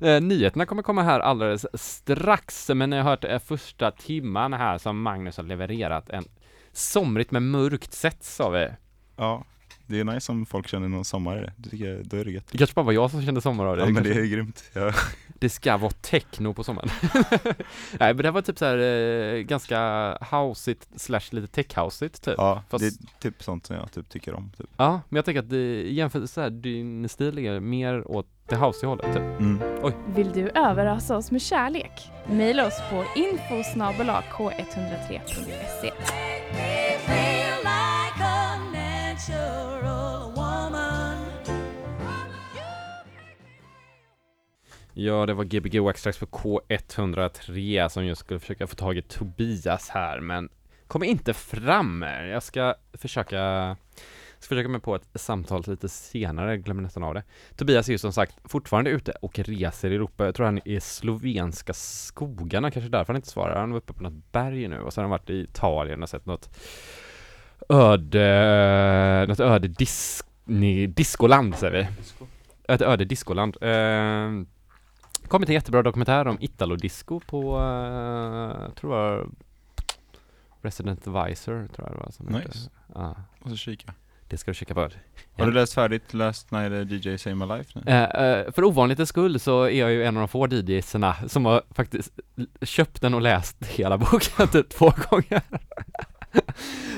Eh, 0.00 0.20
Nyheterna 0.20 0.66
kommer 0.66 0.82
komma 0.82 1.02
här 1.02 1.20
alldeles 1.20 1.66
strax, 1.74 2.70
men 2.74 2.90
ni 2.90 2.96
har 2.96 3.02
hört 3.02 3.24
eh, 3.24 3.38
första 3.38 3.90
timman 3.90 4.52
här 4.52 4.78
som 4.78 5.02
Magnus 5.02 5.36
har 5.36 5.44
levererat 5.44 6.10
en 6.10 6.24
somrigt 6.72 7.30
med 7.30 7.42
mörkt 7.42 7.92
sätt 7.92 8.24
sa 8.24 8.48
vi. 8.48 8.68
Ja, 9.16 9.44
det 9.88 10.00
är 10.00 10.04
nice 10.04 10.32
om 10.32 10.46
folk 10.46 10.68
känner 10.68 10.88
någon 10.88 11.04
sommar 11.04 11.38
i 11.38 11.40
det. 11.40 11.52
Det 11.56 11.70
tycker 11.70 11.84
jag, 11.94 12.06
då 12.06 12.16
är 12.16 12.24
det 12.24 12.30
gött. 12.30 12.44
Det 12.50 12.58
kanske 12.58 12.74
bara 12.74 12.84
var 12.84 12.92
jag 12.92 13.10
som 13.10 13.22
kände 13.22 13.40
sommar 13.40 13.66
av 13.66 13.76
det. 13.76 13.82
Ja, 13.82 13.88
men 13.90 14.02
det 14.02 14.10
är 14.12 14.24
grymt. 14.24 14.64
Ja. 14.72 14.92
det 15.38 15.48
ska 15.48 15.76
vara 15.76 15.90
techno 15.90 16.54
på 16.54 16.64
sommaren. 16.64 16.88
Nej, 17.98 18.08
men 18.14 18.16
det 18.16 18.24
här 18.24 18.30
var 18.30 18.42
typ 18.42 18.58
så 18.58 18.64
här 18.64 18.78
eh, 18.78 19.40
ganska 19.40 19.78
houseigt 20.30 21.00
slash 21.00 21.20
lite 21.30 21.62
tech-houseigt 21.62 22.24
typ. 22.24 22.34
ja, 22.36 22.62
Fast- 22.68 22.80
det 22.80 22.86
är 22.86 23.20
typ 23.30 23.42
sånt 23.42 23.66
som 23.66 23.76
jag 23.76 23.92
typ 23.92 24.08
tycker 24.08 24.34
om. 24.34 24.52
Typ. 24.58 24.70
Ja, 24.76 25.00
men 25.08 25.16
jag 25.16 25.24
tänker 25.24 25.40
att 25.40 25.50
det, 25.50 25.82
jämfört 25.92 26.30
så 26.30 26.40
här, 26.40 26.50
din 26.50 27.08
stil 27.08 27.38
är 27.38 27.60
mer 27.60 28.10
åt 28.10 28.26
det 28.48 28.56
housey 28.56 28.88
hållet 28.88 29.06
typ. 29.06 29.40
Mm. 29.40 29.58
Vill 30.14 30.32
du 30.32 30.50
överrasa 30.50 31.16
oss 31.16 31.30
med 31.30 31.42
kärlek? 31.42 32.10
Maila 32.26 32.66
oss 32.66 32.80
på 32.90 33.04
info 33.16 33.54
k103.se. 33.54 35.92
Ja, 45.00 45.26
det 45.26 45.34
var 45.34 45.44
Gbg 45.44 45.80
Waxtrax 45.80 46.18
på 46.18 46.26
K103 46.26 47.88
som 47.88 48.06
just 48.06 48.20
skulle 48.20 48.40
försöka 48.40 48.66
få 48.66 48.76
tag 48.76 48.98
i 48.98 49.02
Tobias 49.02 49.88
här, 49.88 50.20
men 50.20 50.48
kommer 50.86 51.06
inte 51.06 51.34
fram. 51.34 52.02
Jag 52.02 52.42
ska 52.42 52.74
försöka 52.92 53.76
ska 54.38 54.48
försöka 54.48 54.68
mig 54.68 54.80
på 54.80 54.94
ett 54.94 55.08
samtal 55.14 55.64
lite 55.66 55.88
senare, 55.88 56.56
glömmer 56.56 56.82
nästan 56.82 57.02
av 57.02 57.14
det. 57.14 57.22
Tobias 57.56 57.88
är 57.88 57.92
ju 57.92 57.98
som 57.98 58.12
sagt 58.12 58.34
fortfarande 58.44 58.90
ute 58.90 59.12
och 59.12 59.38
reser 59.38 59.90
i 59.90 59.94
Europa. 59.94 60.24
Jag 60.24 60.34
tror 60.34 60.46
han 60.46 60.58
är 60.58 60.68
i 60.68 60.80
slovenska 60.80 61.72
skogarna, 61.72 62.70
kanske 62.70 62.90
därför 62.90 63.12
han 63.12 63.16
inte 63.16 63.28
svarar. 63.28 63.60
Han 63.60 63.70
var 63.70 63.78
uppe 63.78 63.92
på 63.92 64.02
något 64.02 64.32
berg 64.32 64.68
nu 64.68 64.80
och 64.80 64.92
så 64.92 65.00
har 65.00 65.04
han 65.04 65.10
varit 65.10 65.30
i 65.30 65.40
Italien 65.40 66.02
och 66.02 66.08
sett 66.08 66.26
något 66.26 66.58
öde, 67.68 69.24
något 69.28 69.40
öde 69.40 69.68
dis, 69.68 70.24
ni, 70.44 70.86
diskoland 70.86 71.56
säger 71.56 71.72
vi. 71.72 71.88
Ett 72.74 72.82
öde 72.82 73.04
diskoland. 73.04 73.56
Eh, 73.60 74.30
kommit 75.28 75.48
en 75.48 75.54
jättebra 75.54 75.82
dokumentär 75.82 76.26
om 76.28 76.38
Italo-disco 76.40 77.20
på, 77.26 77.58
jag 78.66 78.74
tror 78.76 78.90
var 78.90 79.26
Resident 80.62 81.08
Advisor, 81.08 81.68
tror 81.74 81.88
jag 81.88 81.96
det 81.96 82.00
var 82.04 82.10
som 82.10 82.26
Nice. 82.26 82.38
hette. 82.38 82.58
Ja, 82.94 83.16
Och 83.40 83.50
så 83.50 83.56
kika. 83.56 83.92
det 84.28 84.36
ska 84.38 84.50
du 84.50 84.54
checka 84.54 84.74
på. 84.74 84.80
Har 85.38 85.46
du 85.46 85.52
läst 85.52 85.72
färdigt 85.74 86.14
Last 86.14 86.50
Night 86.50 86.90
DJ 87.04 87.16
Save 87.18 87.34
My 87.36 87.46
Life 87.46 87.72
nu? 87.78 87.92
Eh, 87.92 88.02
eh, 88.02 88.52
för 88.52 88.64
ovanlighetens 88.64 89.08
skull 89.08 89.40
så 89.40 89.62
är 89.62 89.80
jag 89.80 89.90
ju 89.92 90.04
en 90.04 90.16
av 90.16 90.20
de 90.20 90.28
få 90.28 90.46
DJsarna 90.46 91.16
som 91.26 91.44
har 91.46 91.62
faktiskt 91.70 92.12
köpt 92.62 93.00
den 93.00 93.14
och 93.14 93.20
läst 93.22 93.64
hela 93.66 93.98
boken 93.98 94.48
typ 94.52 94.68
två 94.68 94.92
gånger. 95.10 95.42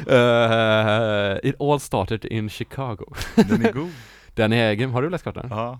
Eh, 0.07 1.39
it 1.43 1.61
all 1.61 1.81
started 1.81 2.25
in 2.25 2.49
Chicago. 2.51 3.05
Den 3.35 3.65
är 3.67 3.73
god. 3.73 3.91
Den 4.35 4.53
är 4.53 4.75
grym. 4.75 4.91
Har 4.93 5.03
du 5.03 5.11
läst 5.11 5.23
klart 5.23 5.35
den? 5.35 5.49
Ja, 5.51 5.79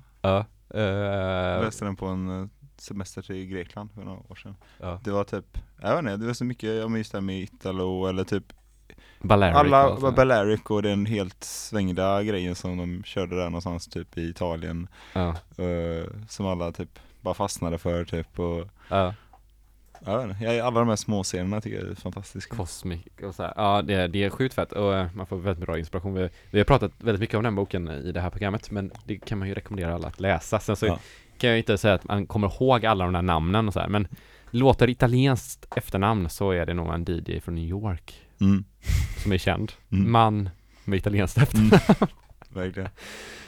Ja. 0.75 0.81
jag 0.81 1.59
Uh, 1.59 1.65
läste 1.65 1.85
den 1.85 1.97
på 1.97 2.07
en 2.07 2.41
eh, 2.43 2.49
semester 2.77 3.23
till 3.23 3.47
Grekland 3.47 3.93
för 3.93 4.03
några 4.03 4.19
år 4.19 4.35
sedan. 4.35 4.57
ja. 4.79 5.01
Det 5.05 5.11
var 5.11 5.25
typ, 5.25 5.59
jag 5.81 5.91
vet 5.91 5.99
inte, 5.99 6.17
det 6.17 6.27
var 6.27 6.35
så 6.35 6.45
mycket, 6.45 6.77
jag 6.77 6.91
minns 6.91 7.11
det 7.11 7.17
här 7.17 7.23
med 7.23 7.41
Italo 7.43 8.07
eller 8.07 8.25
typ 8.25 8.53
Balearic 9.23 9.57
alla 9.57 9.97
sådär. 9.97 10.17
Balearic 10.17 10.61
och 10.65 10.83
den 10.83 11.07
helt 11.07 11.45
svängda 11.45 12.23
grejen 12.23 12.55
som 12.55 12.77
de 12.77 13.03
körde 13.05 13.37
där 13.37 13.45
någonstans 13.45 13.87
typ 13.89 14.19
i 14.19 14.29
Italien. 14.29 14.89
Ja. 15.13 15.29
eh, 15.65 16.07
som 16.29 16.47
alla 16.47 16.73
typ 16.73 16.99
bara 17.21 17.35
fastnade 17.35 17.79
för 17.79 18.05
typ 18.05 18.39
och 18.39 18.69
Ja. 18.89 19.15
Jag 20.05 20.27
vet 20.27 20.41
inte, 20.41 20.65
alla 20.65 20.81
de 20.81 20.89
här 20.89 20.97
små 20.97 21.23
scenerna 21.23 21.61
tycker 21.61 21.79
jag 21.81 21.91
är 21.91 21.95
fantastiska. 21.95 22.57
Cosmic 22.57 23.01
och 23.23 23.35
så 23.35 23.43
här. 23.43 23.53
Ja, 23.57 23.83
det, 23.83 24.07
det 24.09 24.25
är 24.25 24.31
sjukt 24.31 24.55
fett 24.55 24.73
och 24.73 24.95
eh, 24.97 25.07
man 25.15 25.27
får 25.27 25.37
väldigt 25.37 25.65
bra 25.67 25.79
inspiration. 25.79 26.15
Vi, 26.15 26.29
vi 26.51 26.59
har 26.59 26.65
pratat 26.65 26.93
väldigt 26.99 27.21
mycket 27.21 27.35
om 27.37 27.43
den 27.43 27.55
boken 27.55 27.89
i 27.89 28.13
det 28.13 28.21
här 28.21 28.31
programmet, 28.31 28.71
men 28.71 28.91
det 29.05 29.19
kan 29.19 29.39
man 29.39 29.49
ju 29.49 29.55
rekommendera 29.55 29.95
alla 29.95 30.09
att 30.09 30.21
läsa. 30.21 30.61
Sen 30.61 30.77
så 30.77 30.87
Ja. 30.87 30.99
kan 31.39 31.51
jag 31.51 31.59
inte 31.59 31.79
säga 31.79 31.95
att 31.95 32.05
man 32.05 32.27
kommer 32.27 32.49
ihåg 32.49 32.87
alla 32.87 33.05
de 33.05 33.13
där 33.13 33.23
namnen 33.23 33.67
och 33.69 33.73
så 33.75 33.81
här, 33.81 33.89
men 33.89 34.09
låter 34.51 34.91
italienskt 34.91 35.67
efternamn 35.77 36.29
så 36.29 36.51
är 36.51 36.67
det 36.67 36.75
nog 36.75 36.95
en 36.95 37.05
DJ 37.09 37.41
från 37.41 37.55
New 37.55 37.65
York 37.69 38.21
Mm. 38.41 38.65
som 39.23 39.33
är 39.33 39.39
känd. 39.39 39.73
Mm. 39.93 40.13
Man 40.13 40.51
med 40.85 40.97
italienskt 40.99 41.39
efternamn. 41.39 41.71
Mm. 41.89 42.09
Verkligen. 42.55 42.89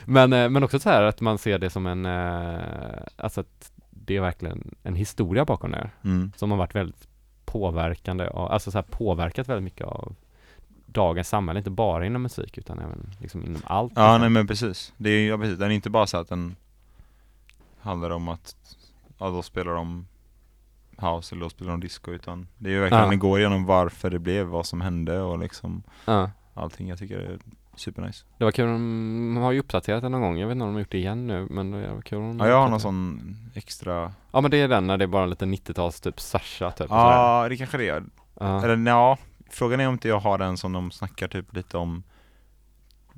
Men, 0.05 0.33
eh, 0.33 0.49
men 0.49 0.63
också 0.63 0.79
så 0.79 0.89
här 0.89 1.03
att 1.03 1.21
man 1.21 1.37
ser 1.37 1.59
det 1.59 1.69
som 1.69 1.85
en, 1.85 2.05
eh, 2.05 3.03
alltså 3.15 3.41
att 3.41 3.71
det 4.05 4.15
är 4.17 4.21
verkligen 4.21 4.75
en 4.83 4.95
historia 4.95 5.45
bakom 5.45 5.71
det. 5.71 5.89
Mm. 6.03 6.31
som 6.35 6.51
har 6.51 6.57
varit 6.57 6.75
väldigt 6.75 7.07
påverkande, 7.45 8.27
av, 8.27 8.51
alltså 8.51 8.71
så 8.71 8.77
här 8.77 8.83
påverkat 8.83 9.49
väldigt 9.49 9.63
mycket 9.63 9.87
av 9.87 10.15
dagens 10.85 11.29
samhälle, 11.29 11.59
inte 11.59 11.69
bara 11.69 12.05
inom 12.05 12.21
musik 12.21 12.57
utan 12.57 12.79
även 12.79 13.11
liksom 13.19 13.45
inom 13.45 13.61
allt. 13.65 13.93
Ja 13.95 14.17
nej 14.17 14.29
men 14.29 14.47
precis, 14.47 14.93
det 14.97 15.09
är, 15.09 15.29
ja, 15.29 15.37
precis. 15.37 15.57
den 15.59 15.71
är 15.71 15.75
inte 15.75 15.89
bara 15.89 16.07
så 16.07 16.17
att 16.17 16.29
den 16.29 16.55
handlar 17.79 18.09
om 18.09 18.27
att, 18.29 18.55
ja 19.17 19.29
då 19.29 19.41
spelar 19.41 19.73
de 19.73 20.07
house 20.97 21.35
eller 21.35 21.43
då 21.43 21.49
spelar 21.49 21.71
de 21.71 21.79
disco 21.79 22.11
utan 22.11 22.47
det 22.57 22.69
är 22.69 22.73
ju 22.73 22.79
verkligen, 22.79 23.03
Ja. 23.03 23.09
den 23.09 23.19
går 23.19 23.39
igenom 23.39 23.65
varför 23.65 24.09
det 24.09 24.19
blev, 24.19 24.45
vad 24.45 24.65
som 24.65 24.81
hände 24.81 25.21
och 25.21 25.39
liksom 25.39 25.83
ja. 26.05 26.31
allting. 26.53 26.87
Jag 26.87 26.99
tycker 26.99 27.19
det 27.19 27.25
är 27.25 27.39
supernice. 27.75 28.25
Det 28.37 28.43
var 28.43 28.51
kul, 28.51 28.67
de 28.67 29.37
har 29.37 29.51
ju 29.51 29.59
uppdaterat 29.59 30.01
den 30.01 30.11
någon 30.11 30.21
gång, 30.21 30.37
jag 30.37 30.47
vet 30.47 30.55
inte 30.55 30.63
om 30.63 30.69
de 30.69 30.73
har 30.73 30.79
gjort 30.81 30.91
det 30.91 30.97
igen 30.97 31.27
nu, 31.27 31.47
men 31.49 31.71
det 31.71 31.93
var 31.93 32.01
kul 32.01 32.17
om 32.17 32.37
de 32.37 32.45
Ja 32.45 32.51
jag 32.51 32.61
har 32.61 32.69
någon 32.69 32.79
sån 32.79 33.35
extra, 33.53 34.13
Ja 34.31 34.41
men 34.41 34.51
det 34.51 34.57
är 34.57 34.67
den 34.67 34.87
när 34.87 34.97
det 34.97 35.05
är 35.05 35.07
bara 35.07 35.25
lite 35.25 35.45
90-tals 35.45 36.01
typ 36.01 36.19
Sasha 36.19 36.71
typ. 36.71 36.87
ja 36.89 37.45
det 37.49 37.57
kanske 37.57 37.77
det 37.77 37.89
är. 37.89 38.03
ja. 38.39 38.63
Eller 38.63 38.91
ja, 38.91 39.17
frågan 39.49 39.79
är 39.79 39.87
om 39.87 39.93
inte 39.93 40.07
jag 40.07 40.19
har 40.19 40.37
den 40.37 40.57
som 40.57 40.73
de 40.73 40.91
snackar 40.91 41.27
typ 41.27 41.55
lite 41.55 41.77
om 41.77 42.03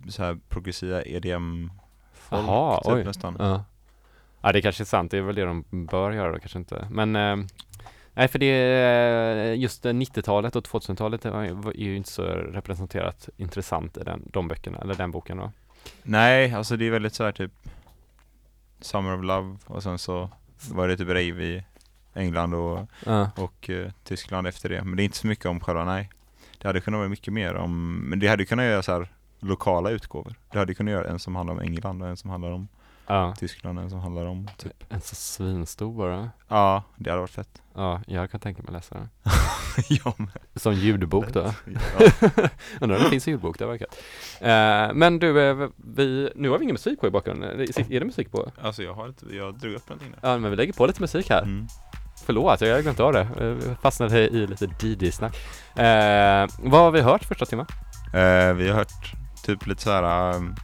så 0.09 0.23
här 0.23 0.37
progressiva 0.49 1.01
EDM 1.03 1.69
folk 2.13 2.47
Jaha, 2.47 2.81
typ 2.83 2.93
oj. 2.93 3.03
nästan. 3.03 3.35
Ja. 3.39 3.63
ja, 4.41 4.51
det 4.51 4.61
kanske 4.61 4.83
är 4.83 4.85
sant. 4.85 5.11
Det 5.11 5.17
är 5.17 5.21
väl 5.21 5.35
det 5.35 5.45
de 5.45 5.65
bör 5.91 6.11
göra 6.11 6.31
då, 6.31 6.39
kanske 6.39 6.59
inte. 6.59 6.87
Men 6.91 7.15
eh, 7.15 7.45
nej, 8.16 8.28
för 8.28 8.39
det 8.39 8.45
är 8.45 9.53
just 9.53 9.86
eh, 9.86 9.93
90-talet 9.93 10.55
och 10.55 10.66
2000-talet 10.66 11.26
är 11.26 11.74
ju 11.76 11.95
inte 11.95 12.09
så 12.09 12.24
representerat 12.26 13.30
intressant 13.38 13.97
i 13.97 14.03
den, 14.03 14.22
de 14.34 14.47
böckerna, 14.47 14.78
eller 14.78 14.95
den 14.95 15.11
boken 15.11 15.38
då. 15.38 15.51
Nej, 16.03 16.53
alltså 16.53 16.78
det 16.78 16.86
är 16.88 16.91
väldigt 16.91 17.13
så 17.13 17.24
här 17.24 17.32
typ 17.32 17.51
Summer 18.82 19.18
of 19.18 19.24
Love 19.24 19.57
och 19.66 19.84
sen 19.84 19.97
så 19.99 20.30
var 20.72 20.88
det 20.88 20.97
typ 20.97 21.07
rave 21.07 21.43
i 21.43 21.63
England 22.13 22.53
och, 22.53 22.89
Ja, 23.05 23.30
och 23.38 23.70
eh, 23.70 23.91
Tyskland 24.03 24.47
efter 24.47 24.70
det. 24.70 24.84
Men 24.84 24.95
det 24.97 25.03
är 25.03 25.05
inte 25.05 25.18
så 25.18 25.28
mycket 25.28 25.45
om 25.45 25.59
själva, 25.59 25.86
nej. 25.86 26.09
Det 26.57 26.68
hade 26.68 26.82
kunnat 26.82 26.97
vara 26.97 27.09
mycket 27.09 27.34
mer 27.34 27.55
om, 27.55 27.99
men 28.09 28.20
det 28.20 28.28
hade 28.28 28.45
kunnat 28.45 28.66
göra 28.66 28.84
så 28.84 28.91
här 28.91 29.07
lokala 29.39 29.89
utgåvor. 29.89 30.36
Det 30.51 30.59
hade 30.59 30.74
kunnat 30.74 30.91
göra 30.91 31.09
en 31.09 31.20
som 31.20 31.36
handlar 31.36 31.53
om 31.53 31.59
England 31.59 32.01
och 32.01 32.07
en 32.09 32.18
som 32.18 32.30
handlar 32.30 32.51
om 32.51 32.68
ja. 33.07 33.33
Tyskland 33.37 33.89
som 33.89 33.99
handlar 33.99 34.25
om 34.25 34.47
typ 34.57 34.83
En 34.89 35.01
så 35.01 35.15
svinstor 35.15 35.93
bara. 35.93 36.29
Ja, 36.47 36.83
det 36.95 37.09
hade 37.09 37.21
varit 37.21 37.31
fett. 37.31 37.61
Ja, 37.73 38.01
jag 38.07 38.31
kan 38.31 38.39
tänka 38.39 38.63
mig 38.63 38.73
läsa 38.73 38.95
den. 38.95 39.09
ja, 39.89 40.13
men. 40.17 40.29
Som 40.55 40.73
ljudbok 40.73 41.33
då. 41.33 41.39
Ja. 41.65 42.09
Undrar 42.81 42.97
om 42.97 43.03
det 43.03 43.09
finns 43.09 43.27
en 43.27 43.31
ljudbok, 43.31 43.59
det 43.59 43.65
verkar. 43.65 43.87
Eh, 44.41 44.93
men 44.93 45.19
du, 45.19 45.41
eh, 45.41 45.69
vi, 45.77 46.29
nu 46.35 46.49
har 46.49 46.57
vi 46.57 46.63
ingen 46.63 46.73
musik 46.73 47.01
på 47.01 47.07
i 47.07 47.11
bakgrunden. 47.11 47.59
Är 47.59 47.99
det 47.99 48.05
musik 48.05 48.31
på? 48.31 48.51
Alltså 48.61 48.83
jag 48.83 48.93
har 48.93 49.07
inte, 49.07 49.35
jag 49.35 49.59
drog 49.59 49.73
upp 49.73 49.89
någonting 49.89 50.11
där. 50.11 50.29
Ja, 50.29 50.37
men 50.37 50.51
vi 50.51 50.57
lägger 50.57 50.73
på 50.73 50.85
lite 50.85 51.01
musik 51.01 51.29
här. 51.29 51.41
Mm. 51.41 51.67
Förlåt, 52.25 52.61
jag 52.61 52.75
har 52.75 52.81
glömt 52.81 52.99
av 52.99 53.13
det. 53.13 53.27
Jag 53.39 53.77
fastnade 53.81 54.19
i 54.19 54.47
lite 54.47 54.65
DJ-snack. 54.79 55.35
Eh, 55.75 56.47
vad 56.59 56.81
har 56.81 56.91
vi 56.91 57.01
hört 57.01 57.23
första 57.23 57.45
timmen? 57.45 57.65
Eh, 58.13 58.53
vi 58.53 58.69
har 58.69 58.73
hört 58.73 59.13
typ 59.43 59.67
lite 59.67 59.81
så 59.81 59.91
här 59.91 60.35
um, 60.35 60.55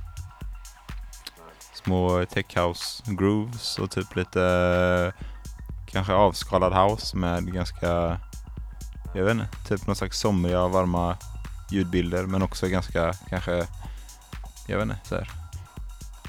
små 1.84 2.26
tech 2.26 2.58
house 2.58 3.04
grooves 3.06 3.80
och 3.80 3.92
typ 3.92 4.16
lite 4.16 4.44
eh, 4.44 5.24
kanske 5.86 6.14
avskalad 6.14 6.74
house 6.74 7.18
med 7.18 7.54
ganska, 7.54 8.20
jag 9.16 9.24
vet 9.24 9.32
inte, 9.32 9.48
typ 9.68 9.88
någon 9.88 9.96
slags 9.96 10.20
somriga 10.20 10.68
varma 10.68 11.18
ljudbilder 11.72 12.26
men 12.26 12.42
också 12.42 12.68
ganska 12.68 13.14
kanske, 13.30 13.68
jag 14.68 14.78
vet 14.78 14.84
inte, 14.84 15.00
så 15.04 15.16
här 15.16 15.30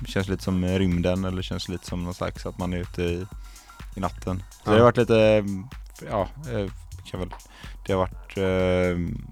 känns 0.07 0.28
lite 0.28 0.42
som 0.44 0.64
rymden 0.64 1.24
eller 1.24 1.42
känns 1.42 1.68
lite 1.68 1.86
som 1.86 2.05
någon 2.05 2.14
slags 2.14 2.46
att 2.46 2.59
man 2.59 2.72
är 2.72 2.76
ute 2.76 3.03
i, 3.03 3.26
i 3.96 4.00
natten. 4.00 4.42
Så 4.50 4.70
Ja. 4.70 4.72
det 4.72 4.78
har 4.78 4.84
varit 4.84 4.96
lite, 4.96 5.44
ja, 6.11 6.28
eh, 6.53 6.70
kan 7.11 7.20
väl, 7.20 7.34
det 7.86 7.92
har 7.92 7.98
varit, 8.00 8.36
eh, 8.36 9.22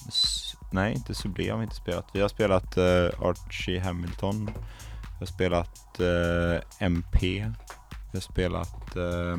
nej 0.70 0.92
inte 0.94 1.14
Sublé 1.14 1.50
har 1.50 1.58
vi 1.58 1.64
inte 1.64 1.76
spelat. 1.76 2.06
Vi 2.12 2.20
har 2.20 2.28
spelat 2.28 2.76
eh, 2.76 3.26
Archie 3.28 3.80
Hamilton, 3.80 4.50
jag 5.20 5.26
har 5.26 5.32
spelat 5.32 6.00
eh, 6.00 6.86
MP, 6.86 7.36
Jag 8.12 8.16
har 8.16 8.20
spelat 8.20 8.96
eh, 8.96 9.36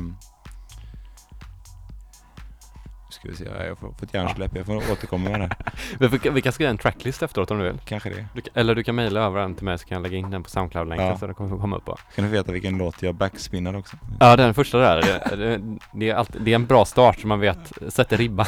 Ska 3.22 3.28
vi 3.30 3.36
se, 3.36 3.44
jag 3.44 3.68
har 3.68 3.74
fått 3.98 4.14
hjärnsläpp, 4.14 4.56
jag 4.56 4.66
får 4.66 4.76
återkomma 4.76 5.30
med 5.30 5.40
det. 5.40 5.50
Vi, 5.98 6.06
vi, 6.08 6.18
kan- 6.18 6.34
vi 6.34 6.42
kan 6.42 6.52
skriva 6.52 6.70
en 6.70 6.78
tracklist 6.78 7.22
efteråt 7.22 7.50
om 7.50 7.58
du 7.58 7.64
vill. 7.64 7.80
Kanske 7.84 8.08
det. 8.10 8.26
Du, 8.34 8.42
eller 8.54 8.74
du 8.74 8.84
kan 8.84 8.94
mejla 8.94 9.20
över 9.20 9.40
den 9.40 9.54
till 9.54 9.64
mig 9.64 9.78
så 9.78 9.86
kan 9.86 9.94
jag 9.94 10.02
lägga 10.02 10.16
in 10.16 10.30
den 10.30 10.42
på 10.42 10.50
Soundcloud-länken 10.50 11.06
Ja. 11.06 11.18
så 11.18 11.26
den 11.26 11.34
kommer 11.34 11.56
komma 11.58 11.76
upp 11.76 11.84
på. 11.84 11.98
Kan 12.14 12.24
du 12.24 12.30
veta 12.30 12.52
vilken 12.52 12.78
låt 12.78 13.02
jag 13.02 13.14
backspinnar 13.14 13.76
också? 13.76 13.96
Ja, 14.20 14.36
den 14.36 14.54
första 14.54 14.78
där. 14.78 15.02
Det, 15.02 15.36
det, 15.36 15.60
det, 15.92 16.10
är 16.10 16.14
alltid, 16.14 16.42
det 16.42 16.50
är 16.50 16.54
en 16.54 16.66
bra 16.66 16.84
start 16.84 17.20
så 17.20 17.26
man 17.26 17.40
vet, 17.40 17.72
sätter 17.88 18.16
ribban. 18.16 18.46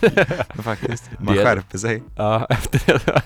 Men 0.54 0.62
faktiskt, 0.64 1.10
man 1.18 1.34
Det- 1.36 1.44
skärper 1.44 1.78
sig. 1.78 2.02
Ja, 2.16 2.46
efter 2.50 3.02
det. 3.06 3.22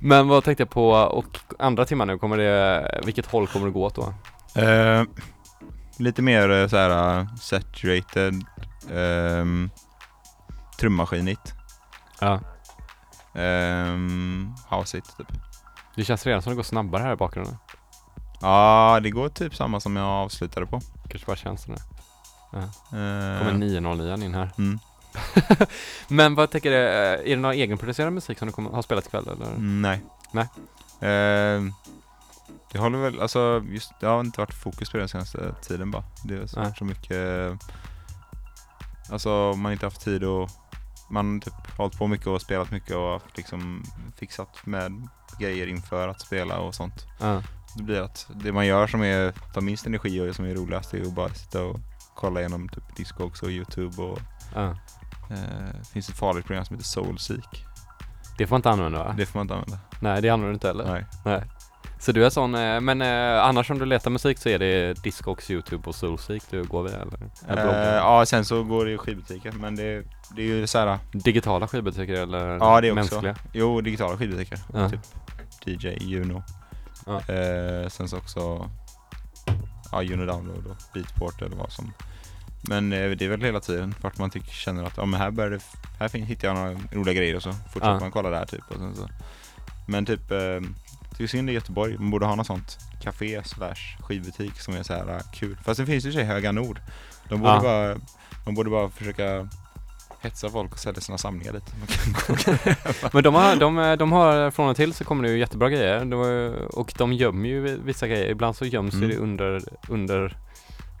Men 0.00 0.28
vad 0.28 0.44
tänkte 0.44 0.62
jag 0.62 0.70
på, 0.70 0.90
och 0.90 1.38
andra 1.58 1.84
timmar 1.84 2.06
nu, 2.06 2.18
kommer 2.18 2.36
det, 2.36 3.00
vilket 3.04 3.26
håll 3.26 3.46
kommer 3.46 3.66
det 3.66 3.72
gå 3.72 3.84
åt 3.84 3.94
då? 3.94 4.14
Eh, 4.62 5.02
lite 5.98 6.22
mer 6.22 6.50
eh, 6.50 6.68
så 6.68 6.76
här 6.76 7.18
uh, 7.20 7.34
saturated, 7.36 8.34
um, 8.92 9.70
trummaskinigt, 10.78 11.54
Ja. 12.20 12.40
um, 13.34 14.54
houseigt 14.68 15.16
typ. 15.16 15.26
Det 15.96 16.04
känns 16.04 16.26
redan 16.26 16.42
som 16.42 16.50
det 16.52 16.56
går 16.56 16.62
snabbare 16.62 17.02
här 17.02 17.12
i 17.12 17.16
bakgrunden. 17.16 17.56
Ja, 18.40 19.00
det 19.02 19.10
går 19.10 19.28
typ 19.28 19.54
samma 19.56 19.80
som 19.80 19.96
jag 19.96 20.06
avslutade 20.06 20.66
på. 20.66 20.80
Kanske 21.08 21.26
bara 21.26 21.36
känns 21.36 21.64
det 21.64 21.72
nu. 21.72 21.78
Eh, 22.58 23.38
Kommer 23.38 23.52
909 23.52 24.24
in 24.24 24.34
här. 24.34 24.50
mm, 24.58 24.78
Men 26.08 26.34
vad 26.34 26.50
tänker 26.50 26.70
du, 26.70 26.76
är 26.76 27.24
det 27.24 27.36
någon 27.36 27.52
egenproducerad 27.52 28.12
musik 28.12 28.38
som 28.38 28.46
du 28.48 28.52
kommer, 28.52 28.70
har 28.70 28.82
spelat 28.82 29.06
ikväll 29.06 29.28
eller? 29.28 29.46
mm, 29.46 29.82
nej. 29.82 30.00
Nej. 30.32 30.44
Eh, 31.10 31.62
det 32.72 32.78
håller 32.78 32.98
väl, 32.98 33.20
alltså 33.20 33.62
just, 33.68 33.92
det 34.00 34.06
har 34.06 34.20
inte 34.20 34.40
varit 34.40 34.54
fokus 34.54 34.90
på 34.90 34.96
det 34.96 35.00
den 35.02 35.08
senaste 35.08 35.54
tiden 35.62 35.90
bara. 35.90 36.04
Det 36.24 36.34
har 36.34 36.64
varit 36.64 36.78
så 36.78 36.84
mycket, 36.84 37.52
alltså 39.10 39.52
man 39.56 39.72
inte 39.72 39.86
haft 39.86 40.00
tid 40.04 40.24
och 40.24 40.50
man 41.10 41.40
typ 41.40 41.54
hållit 41.76 41.98
på 41.98 42.06
mycket 42.06 42.26
och 42.26 42.42
spelat 42.42 42.70
mycket 42.70 42.96
och 42.96 43.22
liksom 43.34 43.84
fixat 44.16 44.66
med 44.66 45.08
grejer 45.38 45.66
inför 45.66 46.08
att 46.08 46.20
spela 46.20 46.58
och 46.58 46.74
sånt. 46.74 47.06
Ja. 47.20 47.42
Det 47.76 47.82
blir 47.82 48.00
att 48.00 48.26
det 48.34 48.52
man 48.52 48.66
gör 48.66 48.86
som 48.86 49.02
är, 49.02 49.32
tar 49.54 49.60
minst 49.60 49.86
energi 49.86 50.20
och 50.30 50.34
som 50.36 50.44
är 50.44 50.54
roligast 50.54 50.94
är 50.94 51.02
att 51.02 51.12
bara 51.14 51.28
sitta 51.28 51.62
och 51.64 51.80
kolla 52.14 52.40
igenom 52.40 52.68
typ 52.68 52.96
Discogs 52.96 53.42
och 53.42 53.50
Youtube 53.50 54.02
och 54.02 54.18
Ja. 54.54 54.70
eh, 55.30 55.82
finns 55.92 56.08
ett 56.08 56.16
farligt 56.18 56.46
program 56.46 56.64
som 56.64 56.76
heter 56.76 56.88
Soulseek. 56.88 57.64
Det 58.38 58.46
får 58.46 58.54
man 58.54 58.58
inte 58.58 58.70
använda 58.70 59.04
va? 59.04 59.14
Det 59.18 59.26
får 59.26 59.38
man 59.38 59.44
inte 59.44 59.54
använda. 59.54 59.78
Nej, 60.00 60.22
det 60.22 60.28
använder 60.30 60.48
du 60.48 60.54
inte 60.54 60.66
heller? 60.66 60.84
Nej. 60.84 61.06
Nej. 61.24 61.42
Så 61.98 62.12
du 62.12 62.26
är 62.26 62.30
sån, 62.30 62.54
eh, 62.54 62.80
men 62.80 63.02
eh, 63.02 63.44
annars 63.44 63.70
om 63.70 63.78
du 63.78 63.84
letar 63.84 64.10
musik 64.10 64.38
så 64.38 64.48
är 64.48 64.58
det 64.58 65.02
Discogs, 65.02 65.50
Youtube 65.50 65.88
och 65.88 65.94
Soulseek 65.94 66.42
du 66.50 66.62
går 66.64 66.82
via 66.82 66.96
eller? 66.96 67.18
Eh, 67.88 67.94
ja, 67.94 68.26
sen 68.26 68.44
så 68.44 68.62
går 68.62 68.84
det 68.84 68.90
ju 68.90 68.98
skivbutiker 68.98 69.52
men 69.52 69.76
det, 69.76 70.04
det 70.36 70.42
är 70.42 70.46
ju 70.46 70.66
så 70.66 70.78
här. 70.78 70.98
Digitala 71.12 71.68
skivbutiker 71.68 72.14
eller 72.14 72.48
Ja, 72.56 72.80
det 72.80 72.90
också. 72.92 72.94
mänskliga? 72.94 73.36
Jo, 73.52 73.80
digitala 73.80 74.16
skivbutiker. 74.16 74.58
Ja. 74.72 74.90
Typ 74.90 75.00
DJ, 75.84 75.88
Juno. 75.88 76.42
Ja. 77.06 77.16
Eh, 77.34 77.88
sen 77.88 78.08
så 78.08 78.16
också 78.18 78.70
ja, 79.92 80.02
Juno 80.02 80.26
Download 80.26 80.66
och 80.66 80.76
Beatport 80.94 81.42
eller 81.42 81.56
vad 81.56 81.72
som. 81.72 81.92
Men 82.68 82.92
eh, 82.92 83.10
det 83.10 83.24
är 83.24 83.28
väl 83.28 83.42
hela 83.42 83.60
tiden 83.60 83.94
vart 84.00 84.18
man 84.18 84.30
tycker, 84.30 84.50
känner 84.52 84.84
att 84.84 84.96
ja, 84.96 85.04
men 85.04 85.20
här, 85.20 85.30
börjar 85.30 85.50
det, 85.50 85.60
här 85.98 86.08
hittar 86.18 86.48
jag 86.48 86.54
några 86.56 86.78
roliga 86.92 87.14
grejer 87.14 87.36
och 87.36 87.42
så 87.42 87.52
fortsätter 87.52 87.88
Ja. 87.92 88.00
man 88.00 88.10
kolla 88.10 88.30
där 88.30 88.44
typ. 88.46 88.64
Och 88.68 88.76
sen 88.76 88.94
så. 88.96 89.08
Men 89.88 90.06
typ, 90.06 90.30
eh, 90.30 90.38
tycker 91.16 91.26
synd 91.26 91.50
i 91.50 91.52
Göteborg, 91.52 91.98
man 91.98 92.10
borde 92.10 92.26
ha 92.26 92.34
något 92.34 92.46
sånt 92.46 92.78
café 93.02 93.42
slash 93.44 93.96
skivbutik 94.00 94.60
som 94.60 94.74
är 94.74 94.82
så 94.82 94.92
här 94.94 95.08
eh, 95.08 95.20
kul. 95.32 95.56
Fast 95.64 95.80
det 95.80 95.86
finns 95.86 96.04
ju 96.04 96.08
i 96.08 96.12
sig 96.12 96.24
Höga 96.24 96.52
Nord. 96.52 96.80
De 97.28 97.40
borde 97.40 97.52
Ja. 97.52 97.60
bara, 97.60 97.96
man 98.46 98.54
borde 98.54 98.70
bara 98.70 98.88
försöka 98.88 99.48
hetsa 100.20 100.48
folk 100.48 100.72
och 100.72 100.78
sälja 100.78 101.00
sina 101.00 101.18
samlingar 101.18 101.52
gå 101.52 101.60
Men 103.12 103.22
de 103.22 103.34
har, 103.34 103.56
de, 103.56 103.96
de 103.98 104.12
har 104.12 104.50
från 104.50 104.68
och 104.68 104.76
till 104.76 104.94
så 104.94 105.04
kommer 105.04 105.22
det 105.22 105.30
ju 105.30 105.38
jättebra 105.38 105.68
grejer 105.70 106.04
det 106.04 106.16
ju- 106.16 106.66
och 106.66 106.92
de 106.98 107.12
gömmer 107.12 107.48
ju 107.48 107.80
vissa 107.84 108.08
grejer. 108.08 108.30
Ibland 108.30 108.56
så 108.56 108.64
göms 108.64 108.94
Mm. 108.94 109.08
det 109.08 109.16
under, 109.16 109.60
under 109.88 110.36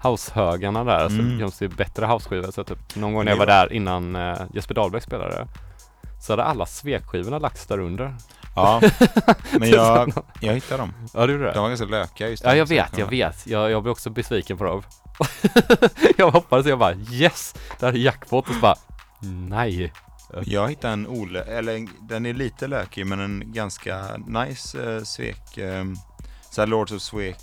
househögarna 0.02 0.84
där, 0.84 1.08
så 1.08 1.14
Mm. 1.14 1.40
göms 1.40 1.58
det 1.58 1.68
bättre 1.68 2.06
houseskivor. 2.06 2.50
Så 2.50 2.64
typ 2.64 2.96
någon 2.96 3.14
gång 3.14 3.24
när 3.24 3.24
Det 3.24 3.30
jag 3.30 3.38
var 3.38 3.46
där 3.46 3.72
innan 3.72 4.16
uh, 4.16 4.36
Jesper 4.54 4.74
Dahlberg 4.74 5.00
spelade 5.02 5.46
så 6.22 6.32
hade 6.32 6.44
alla 6.44 6.66
svekskivorna 6.66 7.38
lagts 7.38 7.66
där 7.66 7.78
under. 7.78 8.14
Ja, 8.56 8.80
men 9.58 9.70
jag, 9.70 10.12
jag 10.40 10.54
hittade 10.54 10.82
dem. 10.82 10.94
Ja, 11.14 11.26
du 11.26 11.32
gjorde 11.32 11.44
De 11.44 11.52
det? 11.54 11.60
var 11.60 11.68
ganska 11.68 11.86
lökiga 11.86 12.28
just 12.28 12.44
Ja, 12.44 12.50
de 12.50 12.58
jag 12.58 12.66
vet, 12.66 12.98
jag 12.98 13.06
vet. 13.06 13.46
Jag, 13.46 13.70
jag 13.70 13.82
blev 13.82 13.92
också 13.92 14.10
besviken 14.10 14.58
på 14.58 14.64
dem. 14.64 14.82
jag 16.16 16.30
hoppades, 16.30 16.66
jag 16.66 16.78
bara 16.78 16.94
yes! 16.94 17.54
Det 17.78 17.86
här 17.86 17.92
är 17.92 17.96
jackpot 17.98 18.48
och 18.48 18.54
så 18.54 18.60
bara 18.60 18.76
nej. 19.48 19.92
Jag 20.44 20.68
hittade 20.68 20.92
en 20.92 21.06
Ole, 21.06 21.42
eller 21.42 21.74
en- 21.76 21.90
den 22.00 22.26
är 22.26 22.34
lite 22.34 22.66
lökig 22.66 23.06
men 23.06 23.20
en 23.20 23.52
ganska 23.52 24.04
nice 24.26 24.94
eh, 24.96 25.02
svek. 25.02 25.58
Eh, 25.58 25.84
såhär 26.50 26.66
Lords 26.66 26.92
of 26.92 27.02
Svek 27.02 27.36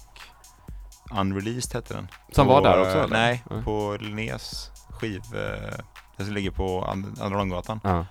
Unreleased 1.19 1.73
hette 1.73 1.93
den. 1.93 2.07
Som 2.31 2.47
På, 2.47 2.53
var 2.53 2.61
där 2.61 2.79
också 2.81 2.97
eh, 2.97 3.03
eller? 3.03 3.17
Nej, 3.17 3.43
Ja. 3.49 3.61
på 3.65 3.97
Linnés 3.99 4.71
skiv. 4.89 5.21
Eh, 5.33 5.77
den 6.17 6.25
som 6.25 6.35
ligger 6.35 6.51
på 6.51 6.81
And- 6.85 7.21
Andra 7.21 7.37
Långgatan. 7.37 7.79
Ja. 7.83 8.05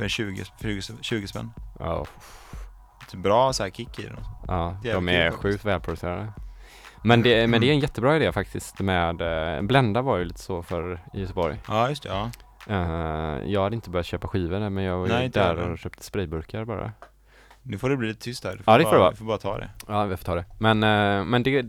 För 0.00 0.08
20, 0.08 0.44
20, 0.60 0.82
20 1.00 1.26
spänn. 1.26 1.50
Ja, 1.78 2.06
Lite 3.00 3.16
bra 3.16 3.52
så 3.52 3.62
här 3.62 3.70
kick 3.70 3.98
i 3.98 4.02
den. 4.02 4.16
Ja, 4.46 4.76
de 4.82 4.88
Jävligt 4.88 5.14
är 5.14 5.22
kul 5.22 5.30
faktiskt. 5.30 5.42
sjukt 5.42 5.64
välproducerade. 5.64 6.32
Men 7.04 7.22
det, 7.22 7.46
men 7.46 7.60
det 7.60 7.66
är 7.66 7.72
en 7.72 7.80
jättebra 7.80 8.16
idé 8.16 8.32
faktiskt 8.32 8.80
med, 8.80 9.20
eh, 9.56 9.62
Blenda 9.62 10.02
var 10.02 10.16
ju 10.18 10.24
lite 10.24 10.40
så 10.40 10.62
för 10.62 11.00
i 11.14 11.20
Göteborg. 11.20 11.60
Ja, 11.68 11.88
just 11.88 12.02
det. 12.02 12.08
Ja. 12.08 12.30
Eh, 12.68 13.50
jag 13.50 13.62
hade 13.62 13.74
inte 13.74 13.90
börjat 13.90 14.06
köpa 14.06 14.28
skivor 14.28 14.60
där, 14.60 14.70
men 14.70 14.84
jag 14.84 14.98
var 14.98 15.06
ju 15.06 15.12
Nej, 15.12 15.26
inte 15.26 15.38
där 15.40 15.46
heller. 15.46 15.70
och 15.70 15.78
köpte 15.78 16.04
sprayburkar 16.04 16.64
bara. 16.64 16.92
Nu 17.62 17.78
får 17.78 17.90
det 17.90 17.96
bli 17.96 18.08
lite 18.08 18.20
tyst 18.20 18.42
där. 18.42 18.56
Du 18.56 18.62
Ja, 18.66 18.78
det 18.78 18.84
får 18.84 18.90
bara, 18.90 18.96
det 18.96 19.00
vara. 19.00 19.10
Du 19.10 19.16
får 19.16 19.24
bara 19.24 19.38
ta 19.38 19.58
det. 19.58 19.70
Ja, 19.88 20.04
vi 20.04 20.16
får 20.16 20.24
ta 20.24 20.34
det. 20.34 20.44
Men, 20.58 20.82
eh, 20.82 21.24
men 21.24 21.42
det, 21.42 21.64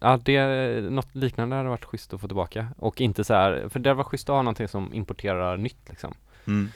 ja 0.00 0.18
det, 0.24 0.80
något 0.90 1.14
liknande 1.14 1.56
hade 1.56 1.68
varit 1.68 1.84
schysst 1.84 2.14
att 2.14 2.20
få 2.20 2.26
tillbaka. 2.26 2.66
Och 2.78 3.00
inte 3.00 3.24
så 3.24 3.34
här, 3.34 3.68
för 3.68 3.80
det 3.80 3.94
var 3.94 4.04
schysst 4.04 4.28
att 4.28 4.34
ha 4.34 4.42
någonting 4.42 4.68
som 4.68 4.94
importerar 4.94 5.56
nytt 5.56 5.88
liksom. 5.88 6.14
Mm. 6.46 6.68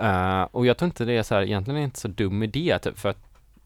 Eh, 0.00 0.42
och 0.42 0.66
jag 0.66 0.76
tror 0.78 0.86
inte 0.86 1.04
det 1.04 1.12
är 1.12 1.22
så 1.22 1.34
här, 1.34 1.42
egentligen 1.42 1.76
är 1.76 1.80
det 1.80 1.84
inte 1.84 2.00
så 2.00 2.08
dum 2.08 2.42
idé 2.42 2.78
typ 2.82 2.98
för 2.98 3.08
att 3.08 3.18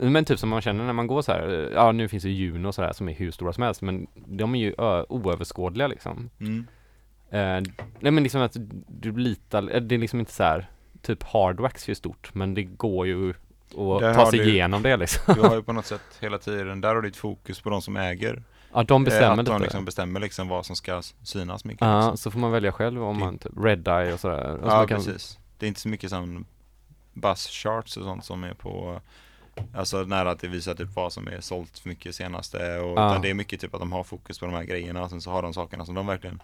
men 0.02 0.24
typ 0.24 0.38
som 0.38 0.48
man 0.48 0.60
känner 0.60 0.84
när 0.84 0.92
man 0.92 1.06
går 1.06 1.22
så 1.22 1.32
här, 1.32 1.70
ja 1.74 1.92
nu 1.92 2.08
finns 2.08 2.22
det 2.22 2.30
Juno 2.30 2.68
och 2.68 2.74
så 2.74 2.82
här 2.82 2.92
som 2.92 3.08
är 3.08 3.12
hur 3.14 3.30
stora 3.30 3.52
som 3.52 3.62
helst 3.62 3.82
men 3.82 4.06
de 4.14 4.54
är 4.54 4.58
ju 4.58 4.74
oöverskådliga 5.08 5.86
liksom. 5.86 6.30
Mm. 6.40 6.66
Eh, 7.30 7.72
nej 8.00 8.12
men 8.12 8.22
liksom 8.22 8.40
att 8.40 8.56
du 8.88 9.16
litar, 9.16 9.74
eh, 9.74 9.80
det 9.80 9.94
är 9.94 9.98
liksom 9.98 10.20
inte 10.20 10.32
så 10.32 10.42
här, 10.42 10.70
typ 11.02 11.22
Hardwax 11.22 11.84
är 11.84 11.88
ju 11.88 11.94
stort 11.94 12.34
men 12.34 12.54
det 12.54 12.62
går 12.62 13.06
ju 13.06 13.30
att 13.30 14.00
Där 14.00 14.14
ta 14.14 14.30
sig 14.30 14.38
du- 14.38 14.50
igenom 14.50 14.82
det 14.82 14.96
liksom. 14.96 15.34
Du 15.34 15.40
har 15.40 15.56
ju 15.56 15.62
på 15.66 15.72
något 15.72 15.86
sätt 15.86 16.18
hela 16.20 16.38
tiden, 16.38 16.80
där 16.80 16.88
har 16.94 17.02
du 17.02 17.08
ditt 17.08 17.16
fokus 17.16 17.60
på 17.60 17.70
de 17.70 17.82
som 17.82 17.96
äger. 17.96 18.42
Ja 18.72 18.82
de 18.82 19.04
bestämmer 19.04 19.30
att 19.40 19.46
de 19.46 19.52
lite. 19.52 19.58
liksom 19.62 19.84
bestämmer 19.84 20.20
liksom 20.20 20.48
vad 20.48 20.66
som 20.66 20.76
ska 20.76 21.02
synas 21.22 21.64
mycket. 21.64 21.80
Ja, 21.80 21.96
liksom. 21.98 22.16
så 22.16 22.30
får 22.30 22.38
man 22.38 22.52
välja 22.52 22.72
själv 22.72 23.02
om 23.04 23.18
man 23.18 23.38
typ 23.38 23.52
Red 23.62 23.88
Eye 23.88 24.12
och 24.12 24.20
sådär. 24.20 24.52
Och 24.56 24.70
så 24.70 24.76
Ja, 24.76 24.86
kan, 24.86 24.96
precis. 24.98 25.38
Det 25.60 25.66
är 25.66 25.68
inte 25.68 25.80
så 25.80 25.88
mycket 25.88 26.10
som 26.10 26.44
buzz 27.12 27.48
charts 27.48 27.96
och 27.96 28.04
sånt 28.04 28.24
som 28.24 28.44
är 28.44 28.54
på 28.54 29.00
Alltså 29.74 30.02
nära 30.02 30.30
att 30.30 30.40
det 30.40 30.48
visar 30.48 30.74
typ 30.74 30.88
vad 30.94 31.12
som 31.12 31.28
är 31.28 31.40
sålt 31.40 31.78
för 31.78 31.88
mycket 31.88 32.14
senaste 32.14 32.78
och 32.78 32.92
utan 32.92 33.22
det 33.22 33.30
är 33.30 33.34
mycket 33.34 33.60
typ 33.60 33.74
att 33.74 33.80
de 33.80 33.92
har 33.92 34.04
fokus 34.04 34.38
på 34.38 34.46
de 34.46 34.54
här 34.54 34.64
grejerna 34.64 35.02
och 35.02 35.10
sen 35.10 35.20
så 35.20 35.30
har 35.30 35.42
de 35.42 35.54
sakerna 35.54 35.86
som 35.86 35.94
de 35.94 36.06
verkligen 36.06 36.42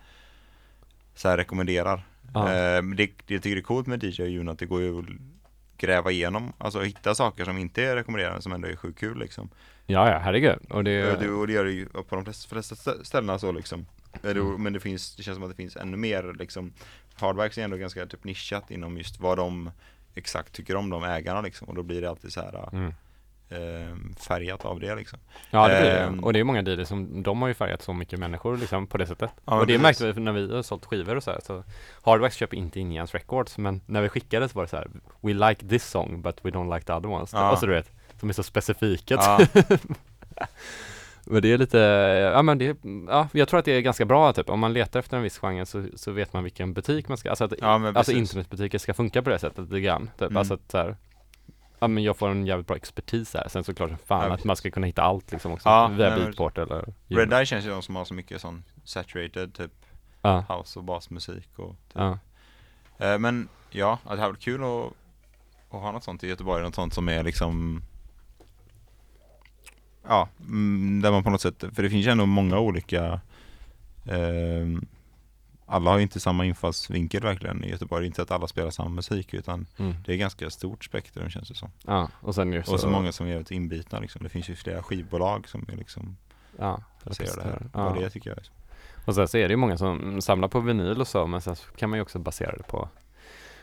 så 1.14 1.28
här 1.28 1.36
rekommenderar. 1.36 2.06
Ja. 2.34 2.52
Eh, 2.52 2.82
det, 2.82 3.06
det 3.26 3.34
jag 3.34 3.42
tycker 3.42 3.56
det 3.56 3.60
är 3.60 3.62
coolt 3.62 3.86
med 3.86 4.04
DJ 4.04 4.22
och 4.22 4.28
Juno 4.28 4.50
att 4.50 4.58
det 4.58 4.66
går 4.66 4.80
ju 4.80 4.98
att 4.98 5.04
gräva 5.78 6.10
igenom, 6.10 6.52
alltså 6.58 6.80
hitta 6.80 7.14
saker 7.14 7.44
som 7.44 7.58
inte 7.58 7.84
är 7.84 7.96
rekommenderade 7.96 8.42
som 8.42 8.52
ändå 8.52 8.68
är 8.68 8.76
sjukt 8.76 8.98
kul 8.98 9.18
liksom. 9.18 9.48
Ja, 9.86 10.10
ja, 10.10 10.18
herregud. 10.18 10.58
Och 10.70 10.84
det, 10.84 11.00
Eh, 11.00 11.18
det, 11.20 11.28
och 11.30 11.46
det 11.46 11.52
gör 11.52 11.64
det 11.64 11.72
ju 11.72 11.86
på 11.86 12.14
de 12.16 12.24
flesta, 12.24 12.48
flesta 12.48 12.74
stä- 12.74 13.04
ställena 13.04 13.38
så 13.38 13.52
liksom. 13.52 13.86
Mm. 14.22 14.62
Men 14.62 14.72
det 14.72 14.80
finns, 14.80 15.16
det 15.16 15.22
känns 15.22 15.36
som 15.36 15.42
att 15.44 15.50
det 15.50 15.56
finns 15.56 15.76
ännu 15.76 15.96
mer 15.96 16.34
liksom 16.38 16.72
Hardwax 17.20 17.58
är 17.58 17.62
ändå 17.62 17.76
ganska 17.76 18.06
typ 18.06 18.24
nischat 18.24 18.70
inom 18.70 18.96
just 18.96 19.20
vad 19.20 19.38
de 19.38 19.70
exakt 20.14 20.52
tycker 20.52 20.76
om 20.76 20.90
de 20.90 21.04
ägarna 21.04 21.40
liksom 21.40 21.68
och 21.68 21.74
då 21.74 21.82
blir 21.82 22.02
det 22.02 22.10
alltid 22.10 22.32
så 22.32 22.40
här 22.40 22.68
mm. 22.72 22.94
eh, 23.48 24.16
färgat 24.28 24.64
av 24.64 24.80
det 24.80 24.94
liksom. 24.94 25.18
Ja 25.50 25.68
det 25.68 25.80
blir 25.80 25.90
det. 25.90 25.98
Ehm. 25.98 26.24
Och 26.24 26.32
det 26.32 26.38
är 26.40 26.44
många 26.44 26.62
dealer 26.62 26.84
som, 26.84 27.22
de 27.22 27.42
har 27.42 27.48
ju 27.48 27.54
färgat 27.54 27.82
så 27.82 27.92
mycket 27.92 28.18
människor 28.18 28.56
liksom 28.56 28.86
på 28.86 28.98
det 28.98 29.06
sättet. 29.06 29.30
Ja, 29.44 29.60
och 29.60 29.66
det 29.66 29.78
precis. 29.78 29.82
märkte 29.82 30.12
vi 30.12 30.20
när 30.20 30.32
vi 30.32 30.54
har 30.54 30.62
sålt 30.62 30.84
skivor 30.84 31.16
och 31.16 31.22
så 31.22 31.30
här. 31.30 31.40
Så 31.44 31.64
Hardwax 32.02 32.36
köper 32.36 32.56
inte 32.56 32.80
Indians 32.80 33.14
Records 33.14 33.58
men 33.58 33.80
när 33.86 34.02
vi 34.02 34.08
skickade 34.08 34.48
så 34.48 34.54
var 34.54 34.62
det 34.62 34.68
så 34.68 34.76
här 34.76 34.88
We 35.20 35.32
like 35.32 35.68
this 35.68 35.90
song 35.90 36.22
but 36.22 36.38
we 36.42 36.50
don't 36.50 36.74
like 36.74 36.86
the 36.86 36.92
other 36.92 37.10
ones. 37.10 37.32
Ja. 37.32 37.52
Och 37.52 37.58
så 37.58 37.66
du 37.66 37.72
vet, 37.72 37.90
de 38.20 38.28
är 38.28 38.34
så 38.34 38.42
specifika. 38.42 39.14
Ja. 39.14 39.38
Men 41.26 41.42
det 41.42 41.52
är 41.52 41.58
lite, 41.58 41.78
ja 42.34 42.42
men 42.42 42.58
det, 42.58 42.76
ja 43.08 43.28
jag 43.32 43.48
tror 43.48 43.58
att 43.58 43.64
det 43.64 43.72
är 43.72 43.80
ganska 43.80 44.04
bra 44.04 44.32
typ, 44.32 44.50
om 44.50 44.60
man 44.60 44.72
letar 44.72 45.00
efter 45.00 45.16
en 45.16 45.22
viss 45.22 45.38
genre 45.38 45.66
så, 45.66 45.86
så 45.94 46.12
vet 46.12 46.32
man 46.32 46.44
vilken 46.44 46.72
butik 46.72 47.08
man 47.08 47.16
ska, 47.18 47.28
alltså 47.30 47.44
att 47.44 47.52
Ja, 47.60 47.88
Alltså 47.94 48.12
internetbutiker 48.12 48.78
ska 48.78 48.94
funka 48.94 49.22
på 49.22 49.30
det 49.30 49.38
sättet 49.38 49.58
lite 49.64 49.80
grann, 49.80 50.10
typ. 50.18 50.22
Mm. 50.22 50.36
Alltså 50.36 50.54
att 50.54 50.70
så 50.70 50.78
här, 50.78 50.96
Ja 51.78 51.88
men 51.88 52.02
jag 52.04 52.16
får 52.16 52.28
en 52.28 52.46
jävligt 52.46 52.66
bra 52.66 52.76
expertis 52.76 53.34
här, 53.34 53.48
sen 53.48 53.64
såklart 53.64 53.88
som 53.88 53.98
fan 53.98 54.28
Ja, 54.28 54.34
att 54.34 54.44
man 54.44 54.56
ska 54.56 54.70
kunna 54.70 54.86
hitta 54.86 55.02
allt 55.02 55.32
liksom 55.32 55.52
också, 55.52 55.68
Ja, 55.68 55.88
via 55.88 56.16
Beatport 56.16 56.58
eller 56.58 56.94
Red 57.08 57.32
Eye 57.32 57.46
känns 57.46 57.64
ju 57.66 57.70
de 57.70 57.82
som 57.82 57.96
har 57.96 58.04
så 58.04 58.14
mycket 58.14 58.40
sån 58.40 58.64
saturated 58.84 59.54
typ 59.54 59.72
Ja, 60.22 60.44
house 60.48 60.78
och 60.78 60.84
basmusik 60.84 61.48
och 61.58 61.68
typ. 61.88 61.92
ja, 61.94 62.18
Eh, 62.98 63.18
Men 63.18 63.48
ja, 63.70 63.98
det 64.02 64.08
hade 64.08 64.22
varit 64.22 64.40
kul 64.40 64.60
att, 64.64 64.92
att 65.74 65.80
ha 65.82 65.92
något 65.92 66.04
sånt 66.04 66.24
i 66.24 66.28
Göteborg, 66.28 66.62
något 66.62 66.74
sånt 66.74 66.94
som 66.94 67.08
är 67.08 67.22
liksom 67.22 67.82
Ja, 70.08 70.28
mm, 70.40 71.00
där 71.02 71.10
man 71.10 71.24
på 71.24 71.30
något 71.30 71.40
sätt, 71.40 71.64
för 71.72 71.82
det 71.82 71.90
finns 71.90 72.06
ju 72.06 72.10
ändå 72.10 72.26
många 72.26 72.58
olika 72.58 73.20
ehm, 74.04 74.86
Alla 75.66 75.90
har 75.90 75.96
ju 75.98 76.02
inte 76.02 76.20
samma 76.20 76.44
infallsvinkel 76.44 77.22
verkligen 77.22 77.64
i 77.64 77.70
Göteborg, 77.70 78.06
inte 78.06 78.22
att 78.22 78.30
alla 78.30 78.46
spelar 78.46 78.70
samma 78.70 78.88
musik 78.88 79.34
utan 79.34 79.66
mm. 79.76 79.94
det 80.04 80.12
är 80.12 80.16
ganska 80.16 80.50
stort 80.50 80.84
spektrum 80.84 81.30
känns 81.30 81.48
det 81.48 81.54
som. 81.54 81.70
Ja, 81.86 82.08
och 82.20 82.34
sen 82.34 82.52
ju 82.52 82.62
så, 82.62 82.72
Och 82.72 82.80
så 82.80 82.88
många 82.88 83.12
som 83.12 83.26
är 83.26 83.30
jävligt 83.30 83.50
inbitna 83.50 83.98
liksom, 83.98 84.22
det 84.22 84.28
finns 84.28 84.48
ju 84.48 84.54
flera 84.54 84.82
skivbolag 84.82 85.48
som 85.48 85.66
är 85.72 85.76
liksom 85.76 86.16
ja, 86.58 86.82
baserade 87.04 87.42
här, 87.42 87.60
ja. 87.62 87.68
bara 87.72 88.00
det 88.00 88.10
tycker 88.10 88.30
jag 88.30 88.38
är 88.38 88.50
Och 89.04 89.14
sen 89.14 89.28
så 89.28 89.36
är 89.36 89.48
det 89.48 89.52
ju 89.52 89.56
många 89.56 89.78
som 89.78 90.22
samlar 90.22 90.48
på 90.48 90.60
vinyl 90.60 91.00
och 91.00 91.08
så, 91.08 91.26
men 91.26 91.40
sen 91.40 91.56
så 91.56 91.72
kan 91.72 91.90
man 91.90 91.98
ju 91.98 92.02
också 92.02 92.18
basera 92.18 92.56
det 92.56 92.62
på 92.62 92.88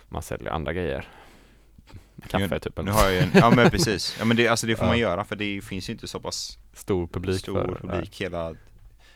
man 0.09 0.21
säljer 0.21 0.51
andra 0.51 0.73
grejer 0.73 1.07
Kaffe 2.27 2.59
typ, 2.59 2.77
Nu 2.84 2.91
har 2.91 3.03
jag 3.03 3.13
ju 3.13 3.19
en, 3.19 3.29
ja 3.34 3.49
men 3.55 3.69
precis, 3.71 4.15
ja 4.19 4.25
men 4.25 4.38
det, 4.38 4.47
alltså 4.47 4.67
det 4.67 4.75
får 4.75 4.86
Ja. 4.86 4.89
man 4.91 4.99
göra 4.99 5.23
för 5.25 5.36
det 5.36 5.61
finns 5.63 5.89
ju 5.89 5.93
inte 5.93 6.07
så 6.07 6.19
pass 6.19 6.57
stor 6.73 7.07
publik 7.07 7.39
stor 7.39 7.53
för 7.81 7.88
publik 7.88 8.21
hela 8.21 8.55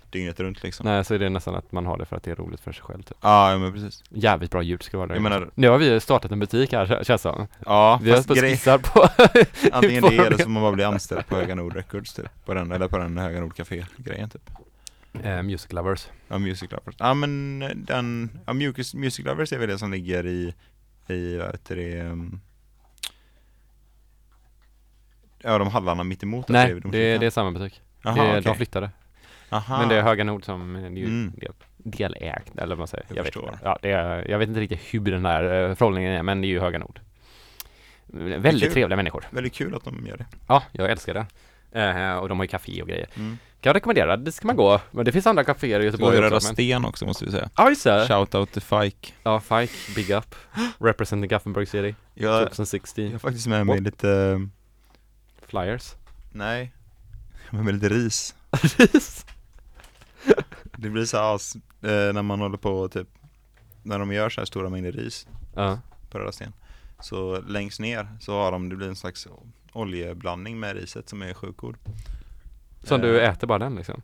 dygnet 0.10 0.40
runt 0.40 0.64
liksom 0.64 0.86
Nej, 0.86 1.06
så 1.06 1.14
är 1.14 1.20
det 1.20 1.30
nästan 1.30 1.56
att 1.56 1.72
man 1.72 1.86
har 1.86 1.98
det 1.98 2.06
för 2.06 2.16
att 2.16 2.24
det 2.24 2.32
är 2.32 2.36
roligt 2.36 2.60
för 2.60 2.72
sig 2.74 2.84
själv 2.84 3.02
typ. 3.04 3.18
Ja, 3.22 3.52
ja 3.52 3.58
men 3.58 3.74
precis 3.74 4.04
Jävligt 4.10 4.52
bra 4.52 4.62
ljud 4.62 4.84
ska 4.84 4.98
det 4.98 5.06
vara 5.08 5.18
inne. 5.18 5.30
menar- 5.30 5.50
Nu 5.56 5.70
har 5.70 5.78
vi 5.78 6.00
startat 6.00 6.32
en 6.32 6.40
butik 6.40 6.72
här 6.74 6.86
kä- 6.86 7.04
känns 7.04 7.22
som. 7.22 7.48
Ja, 7.66 8.00
Vi 8.04 8.10
har 8.10 8.18
fast 8.18 8.28
på 8.28 8.34
grej, 8.34 8.52
skissar 8.52 8.78
på 8.78 9.08
antingen 9.72 10.04
det 10.04 10.18
eller 10.28 10.38
så 10.38 10.50
man 10.50 10.64
bara 10.64 10.72
blir 10.72 10.86
anställd 10.86 11.28
på 11.28 11.36
Höga 11.36 11.56
Nord 11.56 11.76
Records 11.76 12.14
typ 12.14 12.46
På 12.46 12.54
den, 12.54 12.72
eller 12.72 12.88
på 12.88 12.98
den 12.98 13.18
Höga 13.18 13.40
Nord 13.42 13.56
Café 13.56 13.86
grejen 13.98 14.30
typ 14.30 14.50
eh, 15.24 15.44
Music 15.44 15.72
Lovers. 15.74 16.08
Ja, 16.28 16.38
Music 16.38 16.72
Lovers 16.72 16.96
Ja 16.98 17.14
men 17.14 17.60
den, 17.76 18.30
ja 18.46 18.54
Music, 18.54 18.94
Music 18.94 19.26
Lovers 19.26 19.54
är 19.54 19.58
väl 19.58 19.70
det 19.70 19.78
som 19.78 19.92
ligger 19.92 20.26
i, 20.26 20.54
i 21.08 21.38
vad 21.38 21.48
heter 21.52 21.76
det 21.76 22.02
um, 22.02 22.42
Ja 25.44 25.58
de 25.58 25.68
hallarna 25.68 26.04
mitt 26.04 26.24
emot 26.24 26.48
Nej, 26.50 26.68
det, 26.68 26.74
domkyrkan. 26.80 27.20
det 27.20 27.26
är 27.26 27.30
samma 27.30 27.52
butik. 27.52 27.82
Jaha, 28.02 28.16
det, 28.16 28.30
okej. 28.30 28.42
De 28.42 28.56
flyttade. 28.56 28.90
Aha. 29.50 29.80
Men 29.80 29.90
det 29.90 29.96
är 29.96 30.02
Höga 30.02 30.24
Nord 30.24 30.46
som 30.46 30.76
är 30.76 30.90
ju 30.90 31.06
Mm. 31.06 31.34
del, 31.38 31.52
delägt, 31.78 32.58
eller 32.58 32.68
vad 32.68 32.78
man 32.78 32.88
säger. 32.88 33.06
Jag 33.10 33.16
vet 33.16 33.26
förstår. 33.26 33.44
inte. 33.54 33.60
Ja, 33.64 33.80
det 33.82 33.92
är, 33.92 34.30
jag 34.32 34.40
vet 34.40 34.48
inte 34.50 34.60
riktigt 34.62 34.80
hur 34.94 35.00
den 35.00 35.26
här 35.26 35.44
uh, 35.70 35.76
förhållningen 35.76 36.12
är, 36.14 36.24
men 36.24 36.42
det 36.42 36.48
är 36.48 36.50
ju 36.50 36.60
Höga 36.60 36.80
Nord. 36.80 37.00
Väldigt 38.08 38.64
kul. 38.64 38.74
trevliga 38.74 38.96
människor. 38.98 39.24
Väldigt 39.30 39.54
kul 39.54 39.76
att 39.76 39.84
de 39.84 40.06
gör 40.08 40.18
det 40.18 40.26
Ja, 40.48 40.64
jag 40.72 40.92
älskar 40.92 41.14
det. 41.14 41.26
Eh, 41.82 42.16
och 42.18 42.30
de 42.30 42.38
har 42.40 42.44
ju 42.44 42.48
café 42.48 42.82
och 42.82 42.88
grejer. 42.88 43.08
mm. 43.16 43.38
Kan 43.62 43.70
jag 43.70 43.76
rekommendera, 43.76 44.18
det 44.18 44.32
ska 44.32 44.48
man 44.48 44.56
gå. 44.56 44.82
Men 44.92 45.06
det 45.06 45.12
finns 45.12 45.28
andra 45.28 45.44
kaféer 45.44 45.76
i 45.76 45.80
Det 45.80 45.86
Göteborg 45.86 46.18
Röda 46.22 46.36
också. 46.36 46.48
Men... 46.48 46.54
Sten 46.56 46.86
också 46.86 47.06
måste 47.06 47.26
vi 47.26 47.32
säga 47.32 47.50
Ja, 47.58 47.70
just 47.70 47.84
det. 47.84 48.08
Shoutout 48.08 48.52
till 48.52 48.62
Fike 48.62 49.14
Ja, 49.24 49.40
Fike, 49.40 49.74
Big 49.96 50.10
Up. 50.10 50.36
Representing 50.80 51.30
Gothenburg 51.30 51.68
City. 51.68 51.96
jag, 52.14 52.40
2016. 52.44 53.04
jag 53.06 53.12
har 53.12 53.20
faktiskt 53.20 53.48
med 53.48 53.66
mig 53.66 53.76
What? 53.76 53.84
lite, 53.84 54.42
Flyers. 55.48 55.96
nej 56.32 56.72
har 57.50 57.64
med 57.64 57.74
lite 57.74 57.90
ris 57.90 58.36
Det 60.78 60.90
blir 60.90 61.06
så 61.06 61.18
as, 61.18 61.56
eh, 61.82 62.14
när 62.14 62.22
man 62.22 62.40
håller 62.40 62.58
på 62.58 62.88
typ 62.88 63.08
När 63.84 64.00
de 64.00 64.12
gör 64.12 64.30
så 64.30 64.42
här 64.42 64.46
stora 64.46 64.70
mängder 64.70 64.92
ris 64.92 65.28
ja. 65.56 65.80
på 66.10 66.20
Röda 66.20 66.32
Sten 66.32 66.54
Så 67.00 67.42
längst 67.42 67.80
ner 67.80 68.08
så 68.20 68.34
har 68.34 68.52
de, 68.52 68.70
det 68.70 68.76
blir 68.76 68.88
en 68.88 68.96
slags 68.96 69.28
oljeblandning 69.74 70.60
med 70.60 70.76
riset 70.76 71.10
som 71.10 71.22
är 71.22 71.34
sjukt 71.34 71.58
god 71.58 71.76
Som 72.84 73.02
Eh, 73.02 73.08
du 73.08 73.22
äter 73.22 73.48
bara 73.48 73.60
den 73.60 73.76
liksom? 73.76 74.02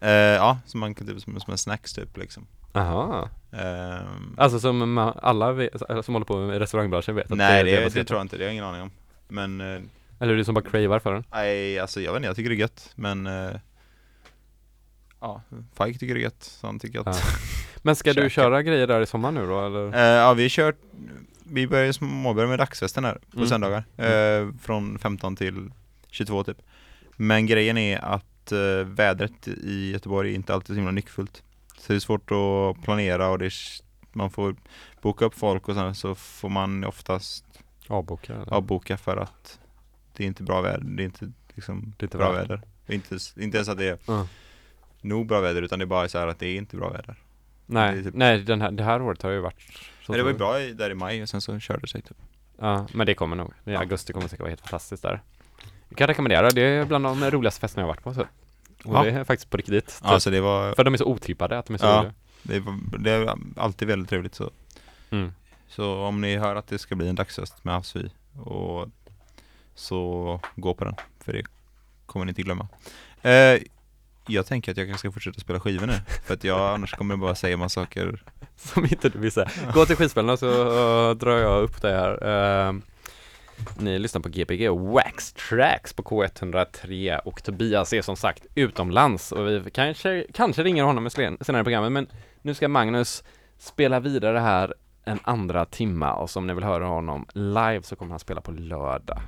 eh, 0.00 0.10
Ja, 0.10 0.58
som 0.66 0.80
man 0.80 0.94
kan 0.94 1.06
typ 1.06 1.20
som, 1.20 1.40
som 1.40 1.50
en 1.52 1.58
snacks 1.58 1.92
typ 1.92 2.16
liksom 2.16 2.46
Aha. 2.74 3.28
Ehm, 3.52 4.34
Alltså 4.38 4.60
som 4.60 4.98
alla 4.98 5.52
vet, 5.52 5.82
eller 5.82 6.02
som 6.02 6.14
håller 6.14 6.26
på 6.26 6.36
med 6.36 6.58
restaurangbranschen 6.58 7.14
vet 7.14 7.32
att 7.32 7.38
Nej 7.38 7.64
det, 7.64 7.76
det, 7.76 7.84
baserat 7.84 8.06
tror 8.06 8.18
jag 8.18 8.24
inte, 8.24 8.36
det 8.36 8.42
har 8.44 8.46
jag 8.46 8.52
ingen 8.52 8.64
aning 8.64 8.82
om 8.82 8.90
Men 9.28 9.60
eh. 9.60 9.82
Eller 10.22 10.32
är 10.32 10.36
det 10.36 10.44
som 10.44 10.54
bara 10.54 10.64
cravar 10.64 10.98
för 10.98 11.12
den? 11.14 11.24
Nej, 11.32 11.78
alltså 11.78 12.00
jag 12.00 12.12
vet 12.12 12.16
inte, 12.18 12.26
jag 12.26 12.36
tycker 12.36 12.50
det 12.50 12.56
är 12.56 12.60
gött 12.60 12.92
men 12.94 13.26
eh, 13.26 13.50
Ja, 15.20 15.42
Fike 15.78 15.98
tycker 15.98 16.14
det 16.14 16.20
är 16.20 16.22
gött, 16.22 16.42
så 16.42 16.66
han 16.66 16.78
tycker 16.78 17.00
att 17.00 17.06
Ja. 17.06 17.14
Men 17.82 17.96
ska 17.96 18.10
du 18.12 18.14
Käka. 18.20 18.28
köra 18.30 18.62
grejer 18.62 18.86
där 18.86 19.00
i 19.00 19.06
sommar 19.06 19.32
nu 19.32 19.46
då 19.46 19.66
eller? 19.66 19.94
Eh, 19.94 20.00
Ja, 20.00 20.32
vi 20.34 20.42
har 20.42 20.48
kört 20.48 20.76
Vi 21.44 21.66
börjar 21.66 21.92
småbörja 21.92 22.48
med 22.48 22.58
dagsfesten 22.58 23.04
här 23.04 23.14
på 23.30 23.36
Mm. 23.36 23.48
söndagar 23.48 23.84
eh, 23.96 24.48
Från 24.62 24.98
15 24.98 25.36
till 25.36 25.70
22 26.10 26.44
typ 26.44 26.56
Men 27.16 27.46
grejen 27.46 27.78
är 27.78 27.98
att 27.98 28.52
eh, 28.52 28.58
vädret 28.86 29.48
i 29.48 29.90
Göteborg 29.92 30.30
är 30.30 30.34
inte 30.34 30.54
alltid 30.54 30.66
så 30.68 30.74
himla 30.74 30.90
nyckfullt 30.90 31.42
Så 31.78 31.92
det 31.92 31.96
är 31.96 32.00
svårt 32.00 32.30
att 32.30 32.84
planera 32.84 33.28
och 33.28 33.38
det 33.38 33.46
är, 33.46 33.52
man 34.12 34.30
får 34.30 34.56
boka 35.02 35.24
upp 35.24 35.34
folk 35.34 35.68
och 35.68 35.74
sen 35.74 35.94
så 35.94 36.14
får 36.14 36.48
man 36.48 36.84
oftast 36.84 37.44
Avboka 37.88 38.32
eller? 38.34 38.52
avboka 38.54 38.96
för 38.96 39.16
att 39.16 39.58
det 40.16 40.22
är 40.24 40.26
inte 40.26 40.42
bra 40.42 40.60
väder, 40.60 40.84
det 40.84 41.02
är 41.02 41.04
inte 41.04 41.32
liksom 41.54 41.94
Det 41.96 42.02
är 42.02 42.06
inte 42.06 42.16
bra 42.18 42.32
väder 42.32 42.60
är 42.86 42.94
inte, 42.94 43.18
inte 43.36 43.56
ens 43.56 43.68
att 43.68 43.78
det 43.78 43.84
är 43.88 43.98
Ja. 44.06 44.26
nog 45.00 45.26
bra 45.26 45.40
väder 45.40 45.62
utan 45.62 45.78
det 45.78 45.84
är 45.84 45.86
bara 45.86 46.08
så 46.08 46.18
här 46.18 46.26
att 46.26 46.38
det 46.38 46.46
är 46.46 46.56
inte 46.56 46.76
bra 46.76 46.88
väder 46.90 47.16
Nej, 47.66 47.98
är 47.98 48.02
typ- 48.02 48.14
nej 48.14 48.38
den 48.42 48.60
här, 48.60 48.70
det 48.70 48.84
här 48.84 49.02
året 49.02 49.22
har 49.22 49.30
ju 49.30 49.40
varit 49.40 49.60
så 50.06 50.12
Men 50.12 50.18
det 50.18 50.22
var 50.24 50.30
ju 50.30 50.36
bra 50.36 50.60
i, 50.60 50.72
där 50.72 50.90
i 50.90 50.94
maj 50.94 51.22
och 51.22 51.28
sen 51.28 51.40
så 51.40 51.58
körde 51.58 51.80
det 51.80 51.86
sig 51.88 52.02
typ 52.02 52.16
Ja, 52.58 52.86
men 52.94 53.06
det 53.06 53.14
kommer 53.14 53.36
nog. 53.36 53.52
I 53.64 53.74
augusti 53.74 54.12
kommer 54.12 54.24
det 54.24 54.28
säkert 54.30 54.40
vara 54.40 54.48
helt 54.50 54.60
fantastiskt 54.60 55.02
där. 55.02 55.22
Jag 55.88 55.98
kan 55.98 56.06
rekommendera, 56.06 56.50
det 56.50 56.62
är 56.62 56.84
bland 56.84 57.04
de 57.04 57.30
roligaste 57.30 57.60
festerna 57.60 57.82
jag 57.82 57.88
varit 57.88 58.02
på 58.02 58.14
så. 58.14 58.20
Och 58.84 58.94
Ja. 58.96 59.02
det 59.04 59.10
är 59.10 59.24
faktiskt 59.24 59.50
på 59.50 59.56
riktigt. 59.56 60.00
Ja 60.04 60.20
så 60.20 60.30
det 60.30 60.40
var, 60.40 60.74
För 60.74 60.84
de 60.84 60.94
är 60.94 60.98
så 60.98 61.04
otippade 61.04 61.58
att 61.58 61.66
de 61.66 61.74
är 61.74 61.78
så 61.78 61.86
Ja. 61.86 61.98
roliga. 61.98 62.12
det 62.42 62.60
var, 62.60 62.98
det 62.98 63.10
är 63.10 63.34
alltid 63.56 63.88
väldigt 63.88 64.08
trevligt 64.08 64.34
så 64.34 64.50
Mm. 65.10 65.32
Så 65.68 65.94
om 65.96 66.20
ni 66.20 66.36
hör 66.36 66.56
att 66.56 66.66
det 66.66 66.78
ska 66.78 66.94
bli 66.94 67.08
en 67.08 67.14
dagsfest 67.14 67.64
med 67.64 67.74
havsvi 67.74 68.10
och 68.40 68.88
så 69.74 70.40
gå 70.56 70.74
på 70.74 70.84
den, 70.84 70.94
för 71.24 71.32
det 71.32 71.42
kommer 72.06 72.24
ni 72.24 72.30
inte 72.30 72.42
glömma. 72.42 72.68
Eh, 73.22 73.62
jag 74.26 74.46
tänker 74.46 74.72
att 74.72 74.78
jag 74.78 74.86
kanske 74.86 74.98
ska 74.98 75.12
fortsätta 75.12 75.40
spela 75.40 75.60
skivor 75.60 75.86
nu, 75.86 75.92
för 76.26 76.34
att 76.34 76.44
jag 76.44 76.74
annars 76.74 76.92
kommer 76.92 77.14
jag 77.14 77.20
bara 77.20 77.34
säga 77.34 77.56
massa 77.56 77.80
saker. 77.80 78.22
Som 78.56 78.84
inte 78.84 79.08
du 79.08 79.18
vill 79.18 79.32
säga. 79.32 79.50
Gå 79.74 79.86
till 79.86 79.96
skivspelarna 79.96 80.36
så 80.36 80.46
uh, 80.46 81.16
drar 81.16 81.38
jag 81.38 81.62
upp 81.62 81.82
det 81.82 81.92
här. 81.92 82.26
Ehm, 82.26 82.82
ni 83.78 83.98
lyssnar 83.98 84.20
på 84.20 84.28
GPG 84.28 84.68
Wax 84.68 85.32
Tracks 85.32 85.92
på 85.92 86.02
K103 86.02 87.18
och 87.18 87.42
Tobias 87.42 87.92
är 87.92 88.02
som 88.02 88.16
sagt 88.16 88.46
utomlands 88.54 89.32
och 89.32 89.48
vi 89.48 89.70
kanske, 89.70 90.26
kanske 90.34 90.62
ringer 90.62 90.84
honom 90.84 91.10
senare 91.10 91.60
i 91.60 91.64
programmet 91.64 91.92
men 91.92 92.06
nu 92.42 92.54
ska 92.54 92.68
Magnus 92.68 93.24
spela 93.58 94.00
vidare 94.00 94.38
här 94.38 94.74
en 95.04 95.18
andra 95.22 95.64
timma 95.64 96.14
och 96.14 96.30
som 96.30 96.46
ni 96.46 96.54
vill 96.54 96.64
höra 96.64 96.86
honom 96.86 97.26
live 97.32 97.82
så 97.82 97.96
kommer 97.96 98.10
han 98.10 98.18
spela 98.18 98.40
på 98.40 98.50
lördag. 98.50 99.22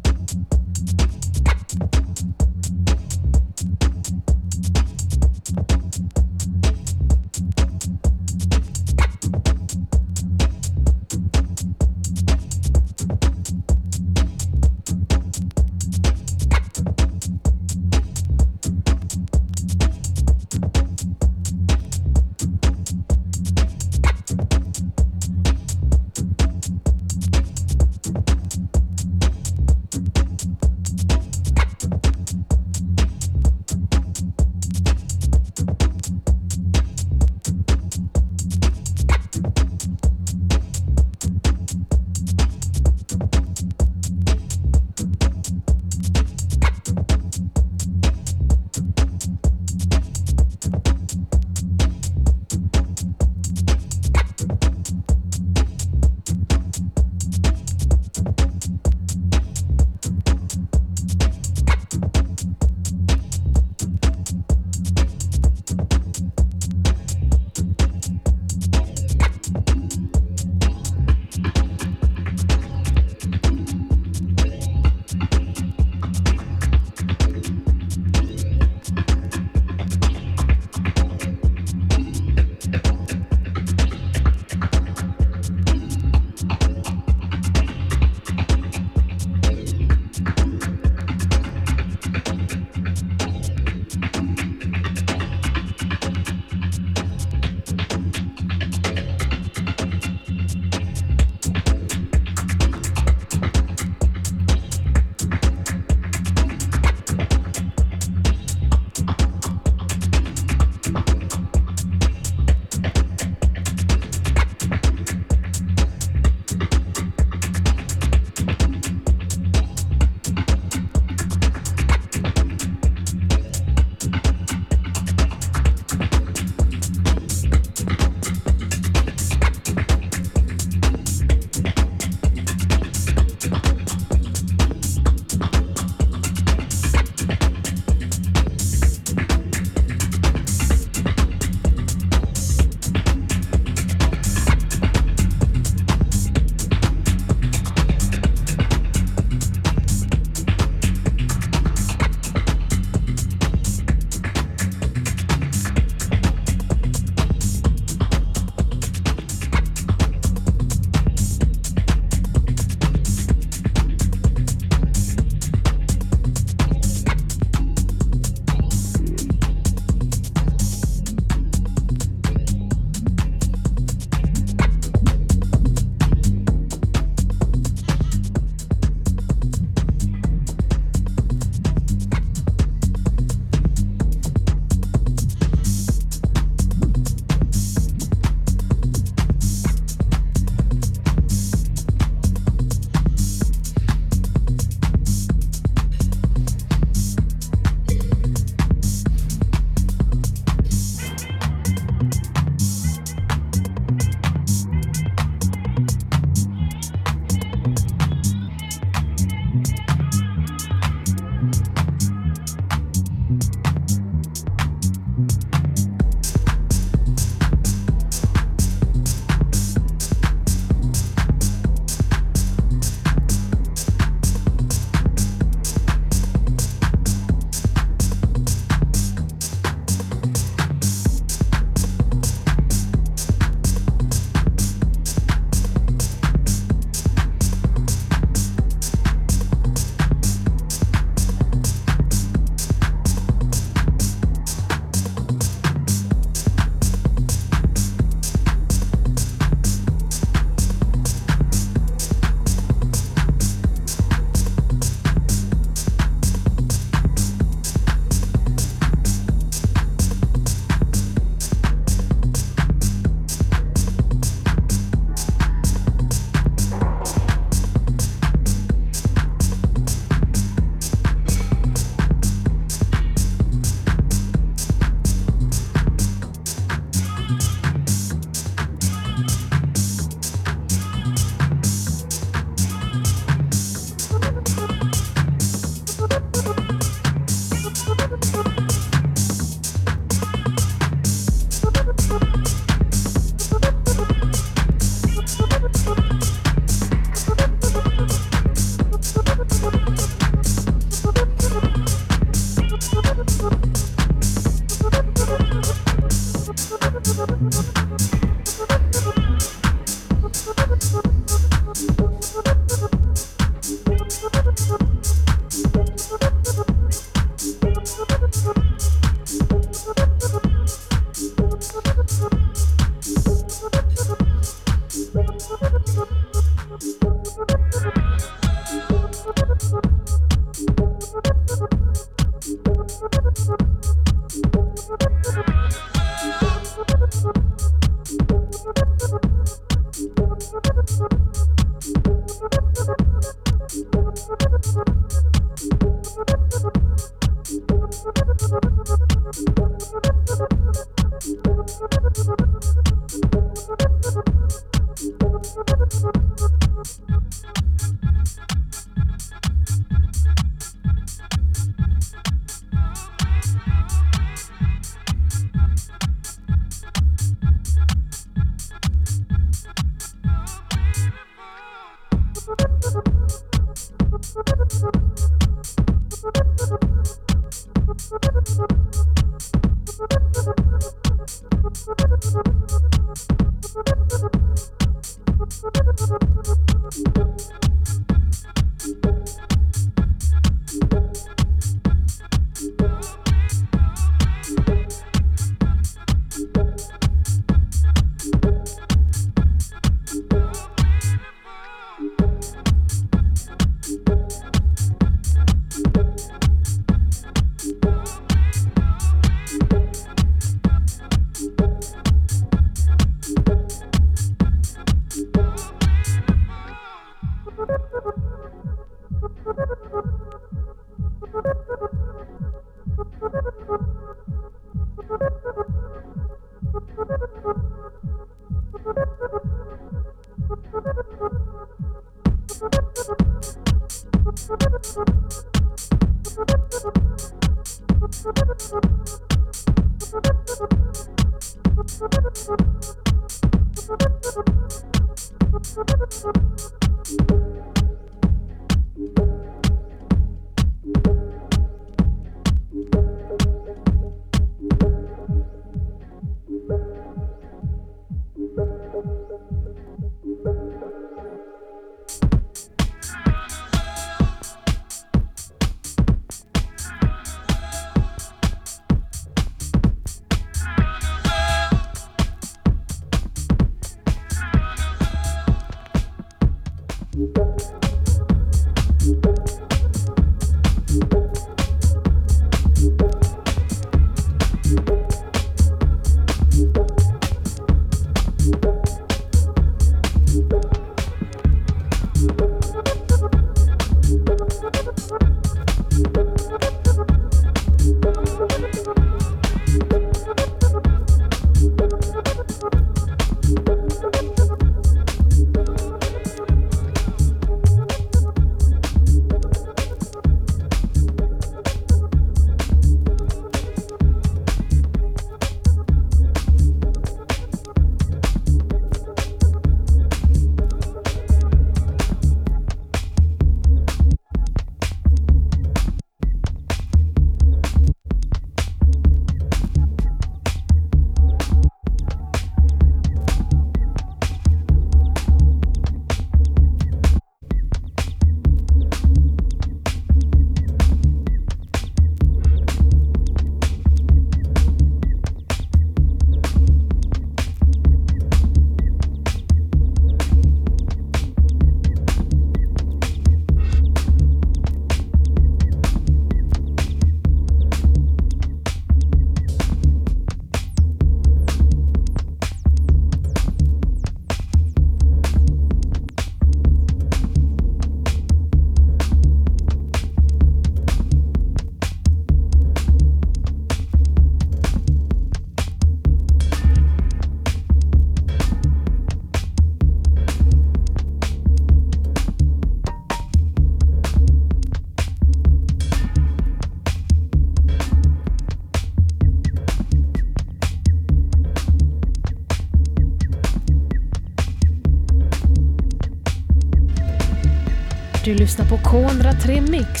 Du 598.30 598.36
lyssnar 598.36 598.66
på 598.66 598.76
K103 598.76 599.70
Mix. 599.70 600.00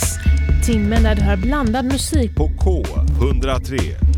Timmen 0.66 1.02
där 1.02 1.14
du 1.14 1.22
hör 1.22 1.36
blandad 1.36 1.84
musik. 1.84 2.36
På 2.36 2.48
K103. 2.48 4.09